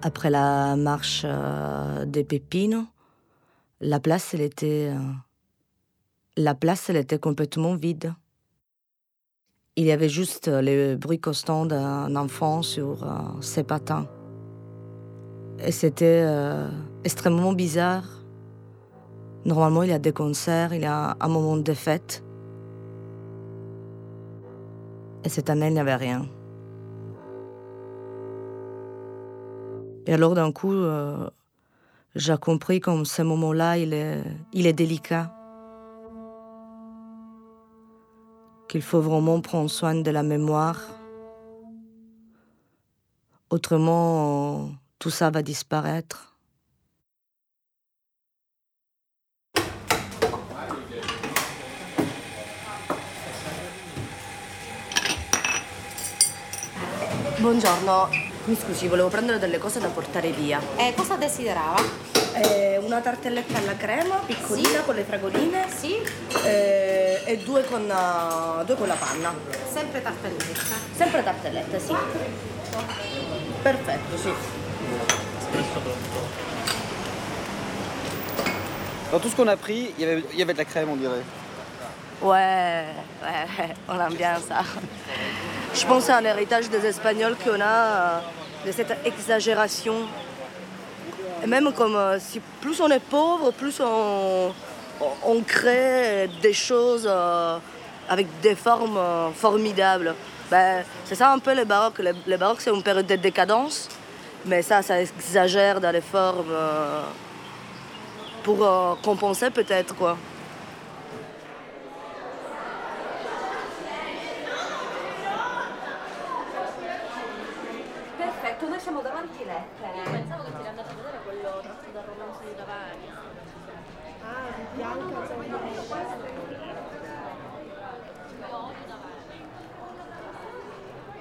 Après 0.00 0.30
la 0.30 0.76
marche 0.76 1.24
euh, 1.24 2.04
des 2.06 2.24
Pépines, 2.24 2.86
la 3.80 4.00
place, 4.00 4.34
elle 4.34 4.40
était, 4.40 4.88
euh, 4.90 4.98
la 6.36 6.54
place, 6.54 6.90
était 6.90 7.18
complètement 7.18 7.74
vide. 7.74 8.14
Il 9.76 9.84
y 9.84 9.92
avait 9.92 10.08
juste 10.08 10.48
euh, 10.48 10.60
le 10.62 10.96
bruit 10.96 11.18
constant 11.18 11.66
d'un 11.66 12.14
enfant 12.16 12.62
sur 12.62 13.04
euh, 13.04 13.40
ses 13.40 13.62
patins. 13.62 14.06
Et 15.64 15.72
c'était 15.72 16.24
euh, 16.26 16.68
extrêmement 17.04 17.52
bizarre. 17.52 18.04
Normalement, 19.44 19.82
il 19.82 19.90
y 19.90 19.94
a 19.94 19.98
des 19.98 20.12
concerts, 20.12 20.74
il 20.74 20.82
y 20.82 20.86
a 20.86 21.16
un 21.20 21.28
moment 21.28 21.56
de 21.56 21.72
fête. 21.72 22.22
Et 25.24 25.28
cette 25.28 25.50
année, 25.50 25.68
il 25.68 25.74
n'y 25.74 25.80
avait 25.80 25.96
rien. 25.96 26.26
Et 30.06 30.14
alors 30.14 30.34
d'un 30.34 30.50
coup, 30.50 30.74
j'ai 32.16 32.36
compris 32.36 32.80
comme 32.80 33.04
ce 33.04 33.22
moment-là, 33.22 33.78
il 33.78 33.94
est, 33.94 34.22
il 34.52 34.66
est 34.66 34.72
délicat. 34.72 35.32
Qu'il 38.72 38.80
faut 38.80 39.02
vraiment 39.02 39.42
prendre 39.42 39.68
soin 39.68 39.94
de 39.94 40.10
la 40.10 40.22
mémoire. 40.22 40.78
Autrement, 43.50 44.70
tout 44.98 45.10
ça 45.10 45.28
va 45.28 45.42
disparaître. 45.42 46.34
Buongiorno, 57.40 58.08
mi 58.46 58.54
scusi, 58.54 58.88
volevo 58.88 59.10
prendere 59.10 59.38
delle 59.38 59.58
cose 59.58 59.80
da 59.80 59.88
portare 59.88 60.32
via. 60.32 60.58
Eh, 60.78 60.94
cosa 60.96 61.16
desiderava? 61.16 62.21
Eh, 62.44 62.78
una 62.78 63.00
tartelletta 63.00 63.58
alla 63.58 63.76
crema, 63.76 64.16
piccolina, 64.26 64.80
con 64.80 64.96
le 64.96 65.04
fragoline. 65.04 65.66
Sì. 65.72 65.96
Eh, 66.44 67.22
e 67.24 67.36
due 67.38 67.64
con, 67.64 67.82
uh, 67.82 68.64
due 68.64 68.74
con 68.74 68.88
la 68.88 68.94
panna. 68.94 69.32
Sempre 69.72 70.02
tartelletta. 70.02 70.60
Sempre 70.96 71.22
tartellette, 71.22 71.78
sì. 71.78 71.94
Perfetto, 73.62 74.16
sì. 74.16 74.32
Dans 79.10 79.20
tout 79.20 79.30
ce 79.30 79.36
qu'on 79.36 79.48
a 79.48 79.56
pris, 79.56 79.92
il 79.98 80.00
y 80.00 80.04
avait, 80.04 80.24
il 80.32 80.38
y 80.38 80.42
avait 80.42 80.54
de 80.54 80.58
la 80.58 80.64
crème, 80.64 80.88
on 80.88 80.96
dirait. 80.96 81.22
Ouais, 82.22 82.86
ouais, 83.22 83.46
ouais, 83.58 83.74
on 83.88 84.00
aime 84.00 84.14
bien 84.14 84.36
ça. 84.40 84.64
Je 85.74 85.86
pense 85.86 86.08
à 86.08 86.16
un 86.16 86.24
héritage 86.24 86.68
des 86.70 86.84
Espagnols 86.86 87.36
qu'on 87.36 87.60
a, 87.60 87.64
euh, 87.64 88.20
de 88.66 88.72
cette 88.72 88.96
exagération. 89.04 89.94
Et 91.42 91.46
même 91.46 91.72
comme 91.72 91.96
euh, 91.96 92.18
si 92.20 92.40
plus 92.60 92.80
on 92.80 92.88
est 92.88 93.00
pauvre, 93.02 93.50
plus 93.50 93.80
on, 93.80 94.52
crée 95.44 96.30
des 96.40 96.52
choses 96.52 97.06
euh, 97.10 97.58
avec 98.08 98.28
des 98.40 98.54
formes 98.54 98.96
euh, 98.96 99.30
formidables. 99.32 100.14
Ben, 100.50 100.84
c'est 101.04 101.16
ça 101.16 101.32
un 101.32 101.40
peu 101.40 101.54
le 101.54 101.64
baroque. 101.64 101.98
Le, 101.98 102.36
baroque, 102.36 102.60
c'est 102.60 102.70
une 102.70 102.82
période 102.82 103.06
de 103.06 103.16
décadence, 103.16 103.88
mais 104.46 104.62
ça, 104.62 104.82
ça 104.82 105.00
exagère 105.00 105.80
dans 105.80 105.90
les 105.90 106.00
formes 106.00 106.54
pour 108.44 108.98
compenser 109.02 109.50
peut-être, 109.50 109.96
quoi. 109.96 110.16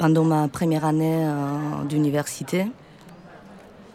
Pendant 0.01 0.23
ma 0.23 0.47
première 0.47 0.83
année 0.83 1.27
euh, 1.27 1.83
d'université, 1.83 2.65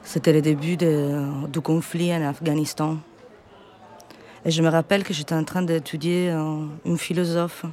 c'était 0.05 0.33
le 0.33 0.41
début 0.41 0.77
du 0.77 1.61
conflit 1.61 2.15
en 2.15 2.23
Afghanistan. 2.23 2.99
Et 4.45 4.53
je 4.53 4.63
me 4.63 4.69
rappelle 4.69 5.03
que 5.03 5.13
j'étais 5.13 5.35
en 5.35 5.43
train 5.43 5.63
d'étudier 5.63 6.31
euh, 6.31 6.65
une 6.85 6.97
philosophe. 6.97 7.65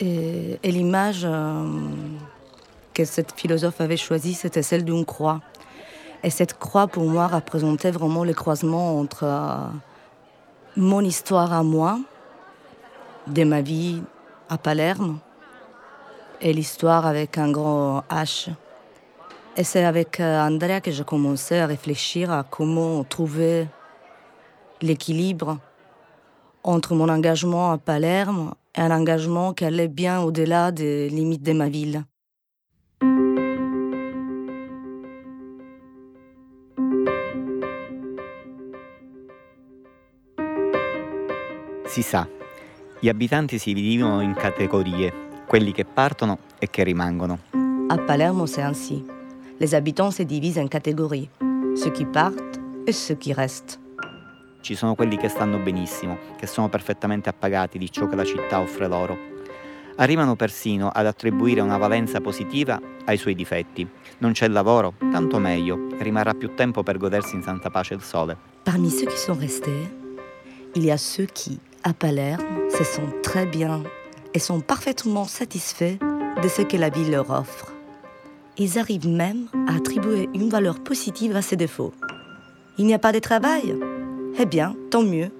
Et, 0.00 0.58
l'image 0.64 1.26
euh, 1.26 1.62
que 2.94 3.04
cette 3.04 3.32
philosophe 3.32 3.82
avait 3.82 3.98
choisie, 3.98 4.32
c'était 4.32 4.62
celle 4.62 4.86
d'une 4.86 5.04
croix. 5.04 5.42
Et 6.22 6.30
cette 6.30 6.58
croix, 6.58 6.86
pour 6.86 7.04
moi, 7.04 7.26
représentait 7.26 7.90
vraiment 7.90 8.24
le 8.24 8.32
croisement 8.32 8.98
entre 8.98 9.28
mon 10.74 11.02
histoire 11.02 11.52
à 11.52 11.62
moi, 11.62 11.98
de 13.26 13.44
ma 13.44 13.60
vie 13.60 14.00
à 14.48 14.56
Palerme, 14.56 15.18
et 16.44 16.52
l'histoire 16.52 17.06
avec 17.06 17.38
un 17.38 17.50
grand 17.50 18.04
H. 18.10 18.50
Et 19.56 19.64
c'est 19.64 19.84
avec 19.84 20.20
euh, 20.20 20.46
Andrea 20.46 20.80
que 20.82 20.90
j'ai 20.90 21.02
commencé 21.02 21.58
à 21.58 21.66
réfléchir 21.66 22.30
à 22.30 22.44
comment 22.44 23.02
trouver 23.02 23.66
l'équilibre 24.82 25.58
entre 26.62 26.94
mon 26.94 27.08
engagement 27.08 27.72
à 27.72 27.78
Palerme 27.78 28.54
et 28.76 28.80
un 28.80 28.90
engagement 28.90 29.54
qui 29.54 29.64
allait 29.64 29.88
bien 29.88 30.20
au-delà 30.20 30.70
des 30.70 31.08
limites 31.08 31.42
de 31.42 31.52
ma 31.54 31.68
ville. 31.68 32.04
Si 41.86 42.02
sa, 42.02 42.26
gli 43.00 43.08
abitanti 43.08 43.58
si 43.58 43.72
dividono 43.72 44.18
in 44.18 44.34
categorie, 44.34 45.23
quelli 45.54 45.70
che 45.70 45.84
partono 45.84 46.38
e 46.58 46.68
che 46.68 46.82
rimangono. 46.82 47.38
À 47.88 47.96
Palerme, 47.96 48.44
c'est 48.48 48.64
ainsi. 48.64 49.04
Les 49.60 49.72
habitants 49.72 50.10
se 50.10 50.24
divisent 50.24 50.58
en 50.58 50.66
catégories, 50.66 51.28
ceux 51.76 51.92
qui 51.92 52.04
partent 52.06 52.58
et 52.88 52.92
ceux 52.92 53.14
qui 53.14 53.32
restent. 53.32 53.78
Ci 54.62 54.74
sono 54.74 54.96
quelli 54.96 55.16
che 55.16 55.28
stanno 55.28 55.58
benissimo, 55.58 56.18
che 56.36 56.48
sono 56.48 56.68
perfettamente 56.68 57.28
appagati 57.28 57.78
di 57.78 57.88
ciò 57.88 58.08
che 58.08 58.16
la 58.16 58.24
città 58.24 58.58
offre 58.58 58.88
loro. 58.88 59.16
Arrivano 59.98 60.34
persino 60.34 60.88
ad 60.88 61.06
attribuire 61.06 61.60
una 61.60 61.76
valenza 61.76 62.20
positiva 62.20 62.80
ai 63.04 63.16
suoi 63.16 63.36
difetti. 63.36 63.88
Non 64.18 64.32
c'è 64.32 64.48
lavoro, 64.48 64.94
tanto 65.12 65.38
meglio, 65.38 65.86
rimarrà 66.00 66.34
più 66.34 66.56
tempo 66.56 66.82
per 66.82 66.96
godersi 66.96 67.36
in 67.36 67.42
santa 67.42 67.70
pace 67.70 67.94
il 67.94 68.02
sole. 68.02 68.36
Parmi 68.64 68.90
ceux 68.90 69.06
qui 69.06 69.16
sont 69.16 69.38
restés, 69.38 69.88
il 70.74 70.84
y 70.84 70.90
a 70.90 70.96
ceux 70.96 71.28
qui, 71.32 71.60
à 71.84 71.92
Palerme, 71.92 72.68
se 72.70 72.82
sentent 72.82 73.22
très 73.22 73.46
bien 73.46 73.84
et 74.34 74.40
sont 74.40 74.60
parfaitement 74.60 75.24
satisfaits 75.24 75.98
de 76.42 76.48
ce 76.48 76.62
que 76.62 76.76
la 76.76 76.90
ville 76.90 77.10
leur 77.10 77.30
offre. 77.30 77.72
Ils 78.58 78.78
arrivent 78.78 79.08
même 79.08 79.46
à 79.68 79.76
attribuer 79.76 80.28
une 80.34 80.48
valeur 80.48 80.80
positive 80.80 81.36
à 81.36 81.42
ses 81.42 81.56
défauts. 81.56 81.92
Il 82.76 82.86
n'y 82.86 82.94
a 82.94 82.98
pas 82.98 83.12
de 83.12 83.20
travail? 83.20 83.76
Eh 84.38 84.46
bien, 84.46 84.74
tant 84.90 85.02
mieux. 85.02 85.30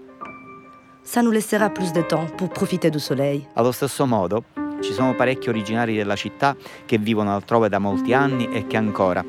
Ça 1.02 1.22
nous 1.22 1.32
laissera 1.32 1.68
plus 1.70 1.92
de 1.92 2.00
temps 2.00 2.26
pour 2.38 2.48
profiter 2.48 2.90
du 2.90 2.98
soleil. 2.98 3.46
Allo 3.54 3.72
stesso 3.72 4.06
modo, 4.06 4.44
ci 4.80 4.92
sono 4.92 5.14
parecchi 5.14 5.48
originari 5.48 5.96
della 5.96 6.16
città 6.16 6.56
che 6.86 6.98
vivono 6.98 7.34
altrove 7.34 7.68
da 7.68 7.78
molti 7.78 8.14
anni 8.14 8.48
e 8.52 8.66
che 8.66 8.76
ancora, 8.76 9.24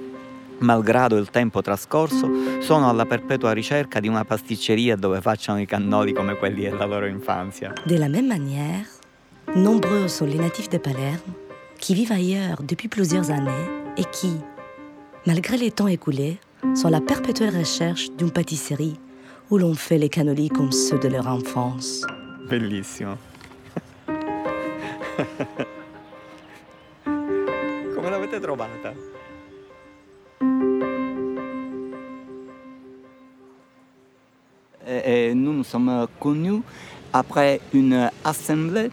malgrado 0.60 1.18
il 1.18 1.30
tempo 1.30 1.62
trascorso, 1.62 2.30
sono 2.60 2.90
alla 2.90 3.06
perpetua 3.06 3.52
ricerca 3.52 4.00
di 4.00 4.08
una 4.08 4.24
pasticceria 4.24 4.96
dove 4.96 5.20
facciano 5.20 5.60
i 5.60 5.66
cannoli 5.66 6.14
come 6.14 6.36
quelli 6.38 6.62
della 6.62 6.86
loro 6.86 7.08
infanzia. 7.08 7.74
De 7.86 7.98
la 7.98 8.08
même 8.08 8.28
manière, 8.28 8.86
nombreux 9.56 10.08
sont 10.08 10.26
les 10.26 10.38
natifs 10.38 10.70
de 10.70 10.78
Palerme 10.78 11.34
qui 11.80 11.96
vivent 11.96 12.12
ailleurs 12.12 12.62
depuis 12.62 12.88
plusieurs 12.88 13.32
années 13.32 13.52
et 13.98 14.04
qui, 14.04 14.34
malgré 15.26 15.58
les 15.58 15.72
temps 15.72 15.88
écoulés, 15.88 16.38
sont 16.76 16.88
à 16.88 16.92
la 16.92 17.02
perpétuelle 17.02 17.58
recherche 17.58 18.12
d'une 18.12 18.32
pâtisserie 18.32 19.00
où 19.50 19.58
l'on 19.58 19.74
fait 19.74 19.98
les 19.98 20.10
cannolis 20.10 20.50
comme 20.50 20.72
ceux 20.72 21.00
de 21.00 21.08
leur 21.08 21.28
enfance. 21.28 22.06
Bellissimo. 22.50 23.14
Come 27.06 28.10
l'avete 28.10 28.42
trovata? 28.42 28.94
Et 34.88 35.34
nous 35.34 35.54
nous 35.54 35.64
sommes 35.64 36.08
connus 36.20 36.62
après 37.14 37.62
une 37.74 38.10
assemblée. 38.24 38.90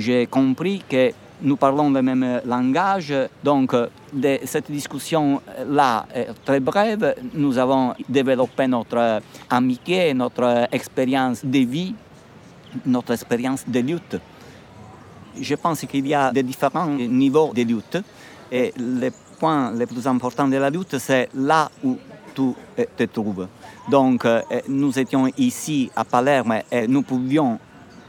J'ai 0.00 0.26
compris 0.26 0.82
que 0.88 1.12
nous 1.42 1.56
parlons 1.58 1.90
le 1.90 2.00
même 2.00 2.40
langage, 2.46 3.12
donc 3.44 3.74
de 4.14 4.38
cette 4.46 4.70
discussion-là 4.70 6.06
est 6.14 6.28
très 6.42 6.58
brève, 6.58 7.14
nous 7.34 7.58
avons 7.58 7.92
développé 8.08 8.66
notre 8.66 9.20
amitié, 9.50 10.14
notre 10.14 10.68
expérience 10.72 11.44
de 11.44 11.58
vie, 11.58 11.94
notre 12.86 13.12
expérience 13.12 13.68
de 13.68 13.80
lutte. 13.80 14.16
Je 15.38 15.54
pense 15.56 15.80
qu'il 15.80 16.06
y 16.06 16.14
a 16.14 16.32
des 16.32 16.42
différents 16.42 16.86
niveaux 16.86 17.52
de 17.54 17.62
lutte 17.62 17.98
et 18.50 18.72
le 18.78 19.10
point 19.38 19.70
le 19.72 19.84
plus 19.84 20.06
important 20.06 20.48
de 20.48 20.56
la 20.56 20.70
lutte, 20.70 20.96
c'est 20.96 21.28
là 21.34 21.70
où 21.84 21.98
tu 22.34 22.54
euh, 22.78 22.84
te 22.96 23.02
trouves. 23.02 23.48
Donc, 23.86 24.24
euh, 24.24 24.40
nous 24.66 24.98
étions 24.98 25.26
ici 25.36 25.90
à 25.94 26.06
Palerme 26.06 26.60
et 26.72 26.88
nous 26.88 27.02
pouvions 27.02 27.58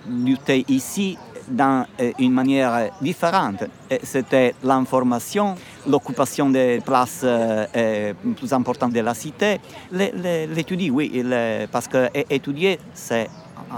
lutter 0.08 0.66
ici 0.68 1.18
d'une 1.48 1.86
une 2.20 2.34
manière 2.34 2.90
différente. 3.02 3.64
Et 3.90 4.00
C'était 4.04 4.54
l'information, 4.64 5.56
l'occupation 5.88 6.50
des 6.50 6.80
places 6.86 7.22
euh, 7.24 7.66
euh, 7.76 8.14
plus 8.38 8.52
importantes 8.54 8.94
de 8.94 9.00
la 9.02 9.14
cité, 9.14 9.60
l'étudier, 9.92 10.90
oui, 10.90 11.24
parce 11.72 11.88
que 11.88 12.10
étudier, 12.30 12.80
c'est 12.94 13.30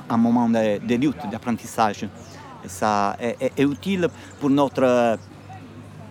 un- 0.10 0.18
moment 0.18 0.50
de, 0.50 0.80
de 0.86 0.96
lutte, 0.96 1.30
d'apprentissage. 1.32 2.08
Ça 2.68 3.16
est, 3.20 3.36
est- 3.42 3.52
est 3.60 3.64
utile 3.64 4.08
pour 4.40 4.50
notre 4.50 5.18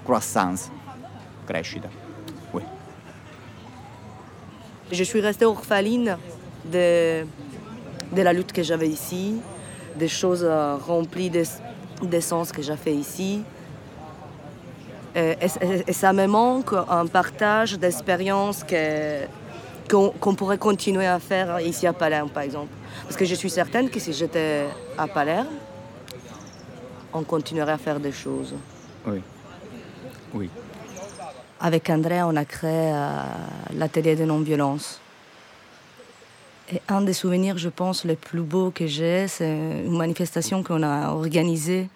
croissance, 0.04 0.70
crescita. 1.46 1.88
Oui. 2.52 2.62
Je 4.90 5.02
suis 5.04 5.20
restée 5.20 5.44
orpheline 5.46 6.16
de, 6.70 7.24
de 8.12 8.22
la 8.22 8.32
lutte 8.32 8.52
que 8.52 8.62
j'avais 8.62 8.88
ici, 8.88 9.36
des 9.96 10.08
choses 10.08 10.44
euh, 10.44 10.76
remplies 10.76 11.30
d'es- 11.30 11.60
d'essence 12.02 12.52
que 12.52 12.62
j'ai 12.62 12.76
fait 12.76 12.94
ici. 12.94 13.42
Et, 15.14 15.36
et- 15.42 15.84
et 15.88 15.92
ça 15.92 16.12
me 16.12 16.26
manque 16.26 16.72
un 16.88 17.06
partage 17.06 17.78
d'expériences 17.78 18.64
qu'on 19.90 20.34
pourrait 20.34 20.58
continuer 20.58 21.06
à 21.06 21.18
faire 21.18 21.60
ici 21.60 21.86
à 21.86 21.92
Palerme, 21.92 22.30
par 22.30 22.42
exemple. 22.44 22.72
Parce 23.04 23.16
que 23.16 23.24
je 23.26 23.34
suis 23.34 23.50
certaine 23.50 23.90
que 23.90 24.00
si 24.00 24.12
j'étais 24.12 24.64
à 24.96 25.06
Palerme, 25.06 25.48
on 27.12 27.22
continuerait 27.24 27.72
à 27.72 27.78
faire 27.78 28.00
des 28.00 28.12
choses. 28.12 28.54
Oui. 29.06 29.20
Oui. 30.32 30.48
Avec 31.60 31.90
André, 31.90 32.22
on 32.22 32.34
a 32.36 32.44
créé 32.46 32.90
euh, 32.92 33.10
l'atelier 33.74 34.16
de 34.16 34.24
non-violence. 34.24 34.98
Un 36.88 37.02
des 37.02 37.12
souvenirs, 37.12 37.58
je 37.58 37.68
pense, 37.68 38.04
les 38.04 38.16
plus 38.16 38.40
beaux 38.40 38.70
que 38.70 38.86
j'ai, 38.86 39.28
c'est 39.28 39.84
une 39.84 39.96
manifestation 39.96 40.62
qu'on 40.62 40.82
a 40.82 41.10
organisée 41.10 41.90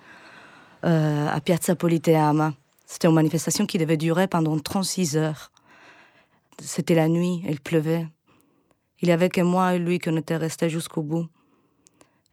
euh, 0.84 1.28
à 1.28 1.40
Piazza 1.40 1.74
Politeama. 1.74 2.52
C'était 2.84 3.08
une 3.08 3.14
manifestation 3.14 3.66
qui 3.66 3.78
devait 3.78 3.96
durer 3.96 4.26
pendant 4.28 4.58
36 4.58 5.16
heures. 5.16 5.50
C'était 6.60 6.94
la 6.94 7.08
nuit, 7.08 7.42
il 7.48 7.60
pleuvait. 7.60 8.06
Il 9.00 9.08
n'y 9.08 9.12
avait 9.12 9.28
que 9.28 9.40
moi 9.40 9.74
et 9.74 9.78
lui 9.78 9.98
qu'on 9.98 10.16
était 10.16 10.36
restés 10.36 10.68
jusqu'au 10.68 11.02
bout. 11.02 11.26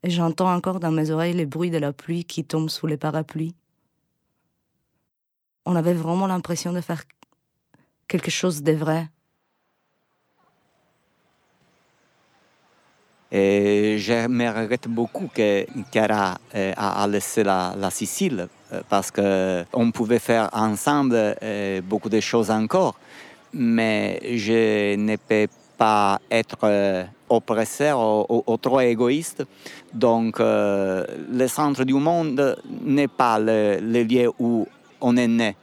Et 0.03 0.09
j'entends 0.09 0.53
encore 0.53 0.79
dans 0.79 0.91
mes 0.91 1.11
oreilles 1.11 1.33
le 1.33 1.45
bruit 1.45 1.71
de 1.71 1.77
la 1.77 1.93
pluie 1.93 2.25
qui 2.25 2.43
tombe 2.43 2.69
sous 2.69 2.87
les 2.87 2.97
parapluies. 2.97 3.55
On 5.65 5.75
avait 5.75 5.93
vraiment 5.93 6.27
l'impression 6.27 6.73
de 6.73 6.81
faire 6.81 7.03
quelque 8.07 8.31
chose 8.31 8.63
de 8.63 8.73
vrai. 8.73 9.07
Et 13.35 13.97
je 13.97 14.27
me 14.27 14.47
regrette 14.47 14.87
beaucoup 14.87 15.27
que 15.33 15.65
Chiara 15.91 16.37
euh, 16.53 16.71
a, 16.77 17.07
laissé 17.07 17.43
la, 17.43 17.73
Sicile 17.89 18.47
euh, 18.71 18.81
parce 18.87 19.09
qu'on 19.09 19.89
pouvait 19.91 20.19
faire 20.19 20.51
ensemble 20.53 21.15
euh, 21.41 21.81
beaucoup 21.81 22.09
de 22.09 22.19
choses 22.19 22.51
encore, 22.51 22.93
mais 23.51 24.19
je 24.37 24.95
ne 24.95 25.15
peux 25.15 25.47
pas 25.79 26.19
être 26.29 27.07
oppresseur 27.27 28.29
ou, 28.29 28.57
trop 28.57 28.81
égoïste. 28.81 29.43
Donc, 29.91 30.37
le 30.39 31.47
centre 31.47 31.83
du 31.83 31.95
monde 31.95 32.55
n'est 32.83 33.07
pas 33.07 33.39
le, 33.39 33.79
lieu 34.03 34.31
où 34.37 34.67
on 35.01 35.17
est 35.17 35.27
né, 35.27 35.55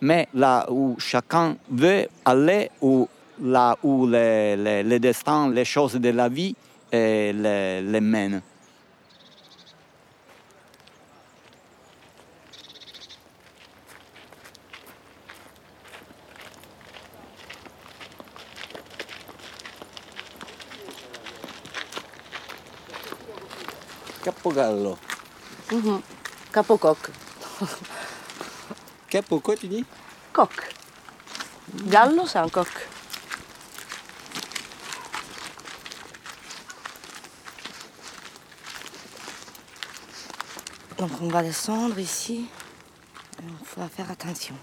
mais 0.00 0.28
là 0.32 0.66
où 0.70 0.96
chacun 0.98 1.56
veut 1.70 2.06
aller, 2.24 2.70
ou 2.80 3.06
là 3.42 3.76
où 3.82 4.06
le, 4.06 4.56
le- 4.56 4.88
le 4.88 4.98
destin, 4.98 5.50
les 5.50 5.66
choses 5.66 5.94
de 5.94 6.08
la 6.08 6.30
vie 6.30 6.56
euh, 6.94 7.32
les, 7.32 7.82
les 7.82 8.00
mènent. 8.00 8.42
Capogallo. 24.22 24.98
Mhm. 25.72 26.00
Capocoq. 26.52 26.98
Capo 29.08 29.40
quoi 29.40 29.56
tu 29.56 29.68
dis 29.68 29.84
Coq. 30.32 30.50
Gallo, 31.86 32.26
c'est 32.26 32.38
un 32.38 32.48
coq. 32.48 32.68
Donc 40.98 41.10
on 41.22 41.28
va 41.28 41.42
descendre 41.42 41.96
ici. 41.98 42.46
Il 43.40 43.64
faut 43.64 43.80
faire 43.86 44.10
attention. 44.10 44.54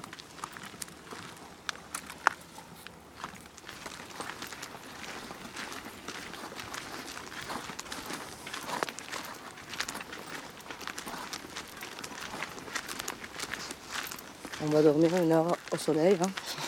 On 14.62 14.68
va 14.68 14.82
dormir 14.82 15.16
une 15.16 15.32
heure 15.32 15.56
au 15.72 15.78
soleil. 15.78 16.18
hein. 16.22 16.65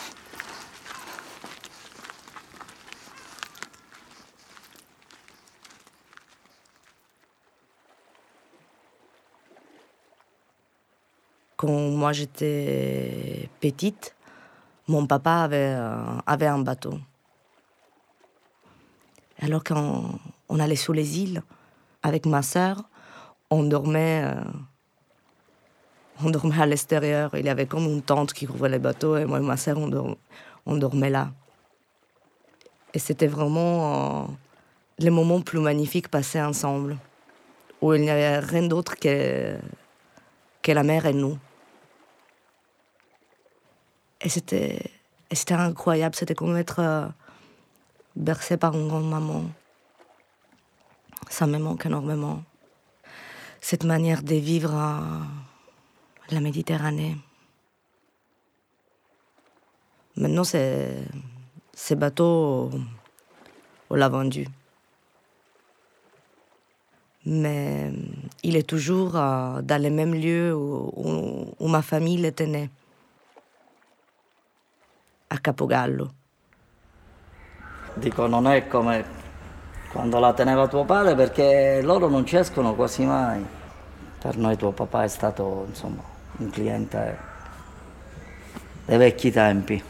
Quand 11.58 11.90
moi 11.90 12.12
j'étais 12.12 13.48
petite, 13.60 14.14
mon 14.86 15.08
papa 15.08 15.42
avait, 15.42 15.72
un- 15.74 16.22
avait 16.24 16.46
un 16.46 16.60
bateau. 16.60 16.94
Alors 19.40 19.64
quand 19.64 20.20
on 20.48 20.60
allait 20.60 20.76
sur 20.76 20.94
les 20.94 21.18
îles 21.18 21.42
avec 22.04 22.26
ma 22.26 22.42
sœur, 22.42 22.84
on 23.50 23.64
dormait, 23.64 24.22
euh, 24.24 24.40
on 26.24 26.30
dormait 26.30 26.60
à 26.60 26.66
l'extérieur. 26.66 27.32
Il 27.34 27.44
y 27.44 27.48
avait 27.48 27.66
comme 27.66 27.86
une 27.86 28.02
tente 28.02 28.32
qui 28.32 28.46
couvrait 28.46 28.68
les 28.68 28.78
bateaux 28.78 29.16
et 29.16 29.24
moi 29.24 29.38
et 29.38 29.42
ma 29.42 29.56
sœur, 29.56 29.78
on 30.64 30.76
dormait 30.76 31.10
là. 31.10 31.32
Et 32.94 33.00
c'était 33.00 33.26
vraiment 33.26 34.22
euh, 34.22 34.26
les 35.00 35.10
moments 35.10 35.40
plus 35.40 35.58
magnifiques 35.58 36.08
passés 36.08 36.40
ensemble, 36.40 36.98
où 37.80 37.94
il 37.94 38.02
n'y 38.02 38.10
avait 38.10 38.38
rien 38.38 38.62
d'autre 38.62 38.94
que, 38.94 39.56
que 40.62 40.70
la 40.70 40.84
mer 40.84 41.04
et 41.06 41.12
nous. 41.12 41.36
Et 44.20 44.28
c'était, 44.28 44.90
incroyable, 45.50 46.14
c'était 46.14 46.34
comme 46.34 46.56
être 46.56 46.80
euh, 46.80 47.06
bercé 48.16 48.56
par 48.56 48.74
une 48.74 48.88
grande 48.88 49.08
maman. 49.08 49.44
Ça 51.28 51.46
me 51.46 51.58
manque 51.58 51.86
énormément. 51.86 52.42
Cette 53.60 53.84
manière 53.84 54.22
de 54.22 54.34
vivre 54.34 54.74
euh, 54.74 55.20
la 56.30 56.40
Méditerranée. 56.40 57.16
Maintenant, 60.16 60.44
c'est, 60.44 61.04
ces 61.74 61.94
bateaux, 61.94 62.70
on 63.88 63.94
l'a 63.94 64.08
vendu. 64.08 64.48
Mais 67.24 67.90
euh, 67.92 67.96
il 68.42 68.56
est 68.56 68.66
toujours 68.66 69.16
euh, 69.16 69.60
dans 69.62 69.80
les 69.80 69.90
mêmes 69.90 70.14
lieux 70.14 70.54
où, 70.54 71.68
ma 71.68 71.82
famille 71.82 72.24
était 72.24 72.46
née, 72.46 72.70
à 75.28 75.38
Capogallo. 75.38 76.14
Dico, 77.94 78.26
non 78.26 78.46
è 78.46 78.66
come 78.68 79.04
quando 79.90 80.18
la 80.18 80.32
teneva 80.32 80.68
tuo 80.68 80.84
padre 80.84 81.14
perché 81.14 81.80
loro 81.82 82.08
non 82.08 82.24
ci 82.26 82.36
escono 82.36 82.74
quasi 82.74 83.04
mai. 83.04 83.44
Per 84.20 84.36
noi 84.36 84.56
tuo 84.56 84.72
papà 84.72 85.04
è 85.04 85.08
stato, 85.08 85.64
insomma, 85.68 86.02
un 86.38 86.50
cliente 86.50 87.18
dei 88.84 88.96
vecchi 88.98 89.30
tempi. 89.30 89.82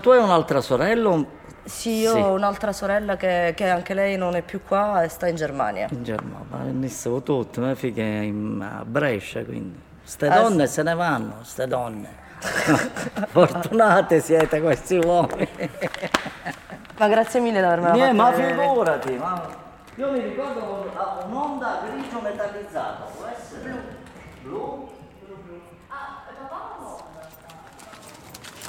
Tu 0.00 0.10
hai 0.10 0.22
un'altra 0.22 0.60
sorella? 0.60 1.24
Sì, 1.64 2.00
io 2.00 2.12
Sì. 2.14 2.18
ho 2.18 2.32
un'altra 2.32 2.72
sorella 2.72 3.16
che, 3.16 3.52
che 3.56 3.68
anche 3.68 3.94
lei 3.94 4.16
non 4.16 4.34
è 4.34 4.42
più 4.42 4.62
qua 4.66 5.02
e 5.04 5.08
sta 5.08 5.28
in 5.28 5.36
Germania. 5.36 5.86
In 5.92 6.02
Germania, 6.02 6.44
ma 6.50 6.56
venissero 6.64 7.22
tutte, 7.22 7.60
mie 7.60 7.76
figlie 7.76 8.24
in- 8.24 8.60
a 8.60 8.84
Brescia, 8.84 9.44
quindi. 9.44 9.78
Ste 10.02 10.26
Ah, 10.26 10.40
donne 10.42 10.66
se 10.66 10.82
ne 10.82 10.94
vanno, 10.94 11.36
ste 11.42 11.66
donne. 11.68 12.20
Fortunate 13.32 14.20
siete 14.20 14.60
questi 14.60 14.96
uomini. 14.96 15.48
Ma 16.98 17.08
grazie 17.08 17.40
mille 17.40 17.58
di 17.58 17.64
avermela 17.64 17.92
Niente, 17.94 18.12
ma 18.12 18.32
figurati, 18.32 19.12
ma 19.16 19.48
io 19.96 20.10
mi 20.12 20.20
ricordo 20.20 20.90
ah, 20.96 21.24
un'onda 21.26 21.82
grigio 21.86 22.20
metallizzato, 22.20 23.10
può 23.16 23.26
essere? 23.26 24.00
Blu? 24.42 24.88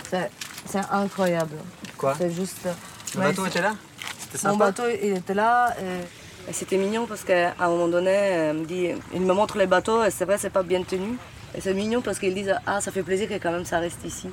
C'est, 0.09 0.29
c'est 0.65 0.81
incroyable. 0.91 1.57
Quoi 1.97 2.13
C'est 2.17 2.29
juste. 2.29 2.67
Le 3.15 3.19
Ouais, 3.19 3.27
bateau 3.27 3.45
était 3.45 3.61
là 3.61 3.73
C'était 4.31 4.47
Mon 4.47 4.57
bateau, 4.57 4.83
il 4.89 5.13
était 5.17 5.33
là. 5.33 5.73
Et, 5.79 6.49
et 6.49 6.53
c'était 6.53 6.77
mignon 6.77 7.05
parce 7.07 7.23
qu'à 7.23 7.53
un 7.59 7.67
moment 7.69 7.87
donné, 7.87 8.11
euh, 8.11 8.51
il 8.53 8.59
me, 8.59 8.65
dit, 8.65 8.89
il 9.13 9.21
me 9.21 9.33
montre 9.33 9.57
les 9.57 9.65
bateaux 9.67 10.03
et 10.03 10.11
c'est 10.11 10.25
vrai, 10.25 10.37
c'est 10.37 10.49
pas 10.51 10.63
bien 10.63 10.83
tenu. 10.83 11.17
Et 11.55 11.61
c'est 11.61 11.73
mignon 11.73 12.01
parce 12.01 12.19
qu'ils 12.19 12.33
disent 12.33 12.55
Ah, 12.65 12.81
ça 12.81 12.91
fait 12.91 13.03
plaisir 13.03 13.27
que 13.29 13.35
quand 13.35 13.51
même 13.51 13.65
ça 13.65 13.79
reste 13.79 14.03
ici. 14.05 14.29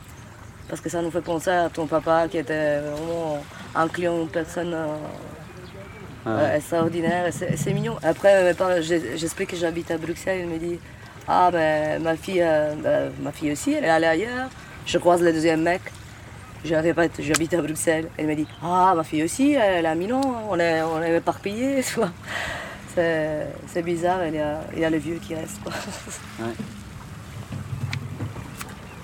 Parce 0.68 0.80
que 0.80 0.88
ça 0.88 1.02
nous 1.02 1.10
fait 1.10 1.20
penser 1.20 1.50
à 1.50 1.68
ton 1.68 1.86
papa 1.86 2.28
qui 2.28 2.38
était 2.38 2.80
vraiment 2.80 3.42
un 3.74 3.88
client, 3.88 4.20
une 4.22 4.28
personne 4.28 4.72
euh, 4.72 4.86
Ah 6.24 6.30
euh, 6.30 6.56
extraordinaire. 6.56 7.30
C'est, 7.32 7.72
mignon. 7.72 7.96
Après, 8.02 8.44
mes 8.44 8.54
parents, 8.54 8.80
j'explique 8.80 9.50
que 9.50 9.56
j'habite 9.56 9.90
à 9.90 9.98
Bruxelles. 9.98 10.42
Il 10.42 10.48
me 10.48 10.58
dit 10.58 10.78
Ah, 11.28 11.50
ben 11.52 12.02
ma 12.02 12.16
fille, 12.16 12.42
euh, 12.42 12.74
ben, 12.76 13.12
ma 13.20 13.32
fille 13.32 13.52
aussi, 13.52 13.72
elle 13.72 13.84
est 13.84 13.90
allée 13.90 14.06
ailleurs. 14.06 14.48
Je 14.86 14.98
croise 14.98 15.20
le 15.22 15.32
deuxième 15.32 15.62
mec. 15.62 15.82
Je 16.64 16.74
répète, 16.74 17.12
j'habite 17.20 17.54
à 17.54 17.62
Bruxelles. 17.62 18.08
Elle 18.16 18.26
me 18.26 18.34
dit 18.34 18.46
Ah, 18.62 18.92
ma 18.96 19.04
fille 19.04 19.24
aussi, 19.24 19.52
elle 19.52 19.84
est 19.84 19.88
à 19.88 19.94
Milan, 19.94 20.20
on 20.48 20.58
est, 20.58 20.82
on 20.82 21.02
est 21.02 21.16
éparpillés. 21.16 21.82
C'est, 22.92 23.46
c'est 23.68 23.82
bizarre, 23.82 24.26
il 24.26 24.34
y, 24.34 24.40
a, 24.40 24.62
il 24.74 24.80
y 24.80 24.84
a 24.84 24.90
le 24.90 24.98
vieux 24.98 25.20
qui 25.22 25.32
reste. 25.32 25.62
Quoi. 25.62 25.72
Ouais. 26.40 26.52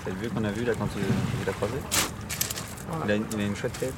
C'est 0.07 0.13
le 0.13 0.19
vieux 0.21 0.29
qu'on 0.29 0.43
a 0.45 0.51
vu 0.51 0.63
là 0.63 0.71
quand 0.79 0.85
tu, 0.87 0.99
tu 0.99 1.45
l'as 1.45 1.51
croisé 1.51 1.73
il 3.03 3.11
a, 3.11 3.15
une, 3.15 3.25
il 3.33 3.41
a 3.41 3.43
une 3.43 3.55
chouette 3.57 3.77
tête. 3.77 3.93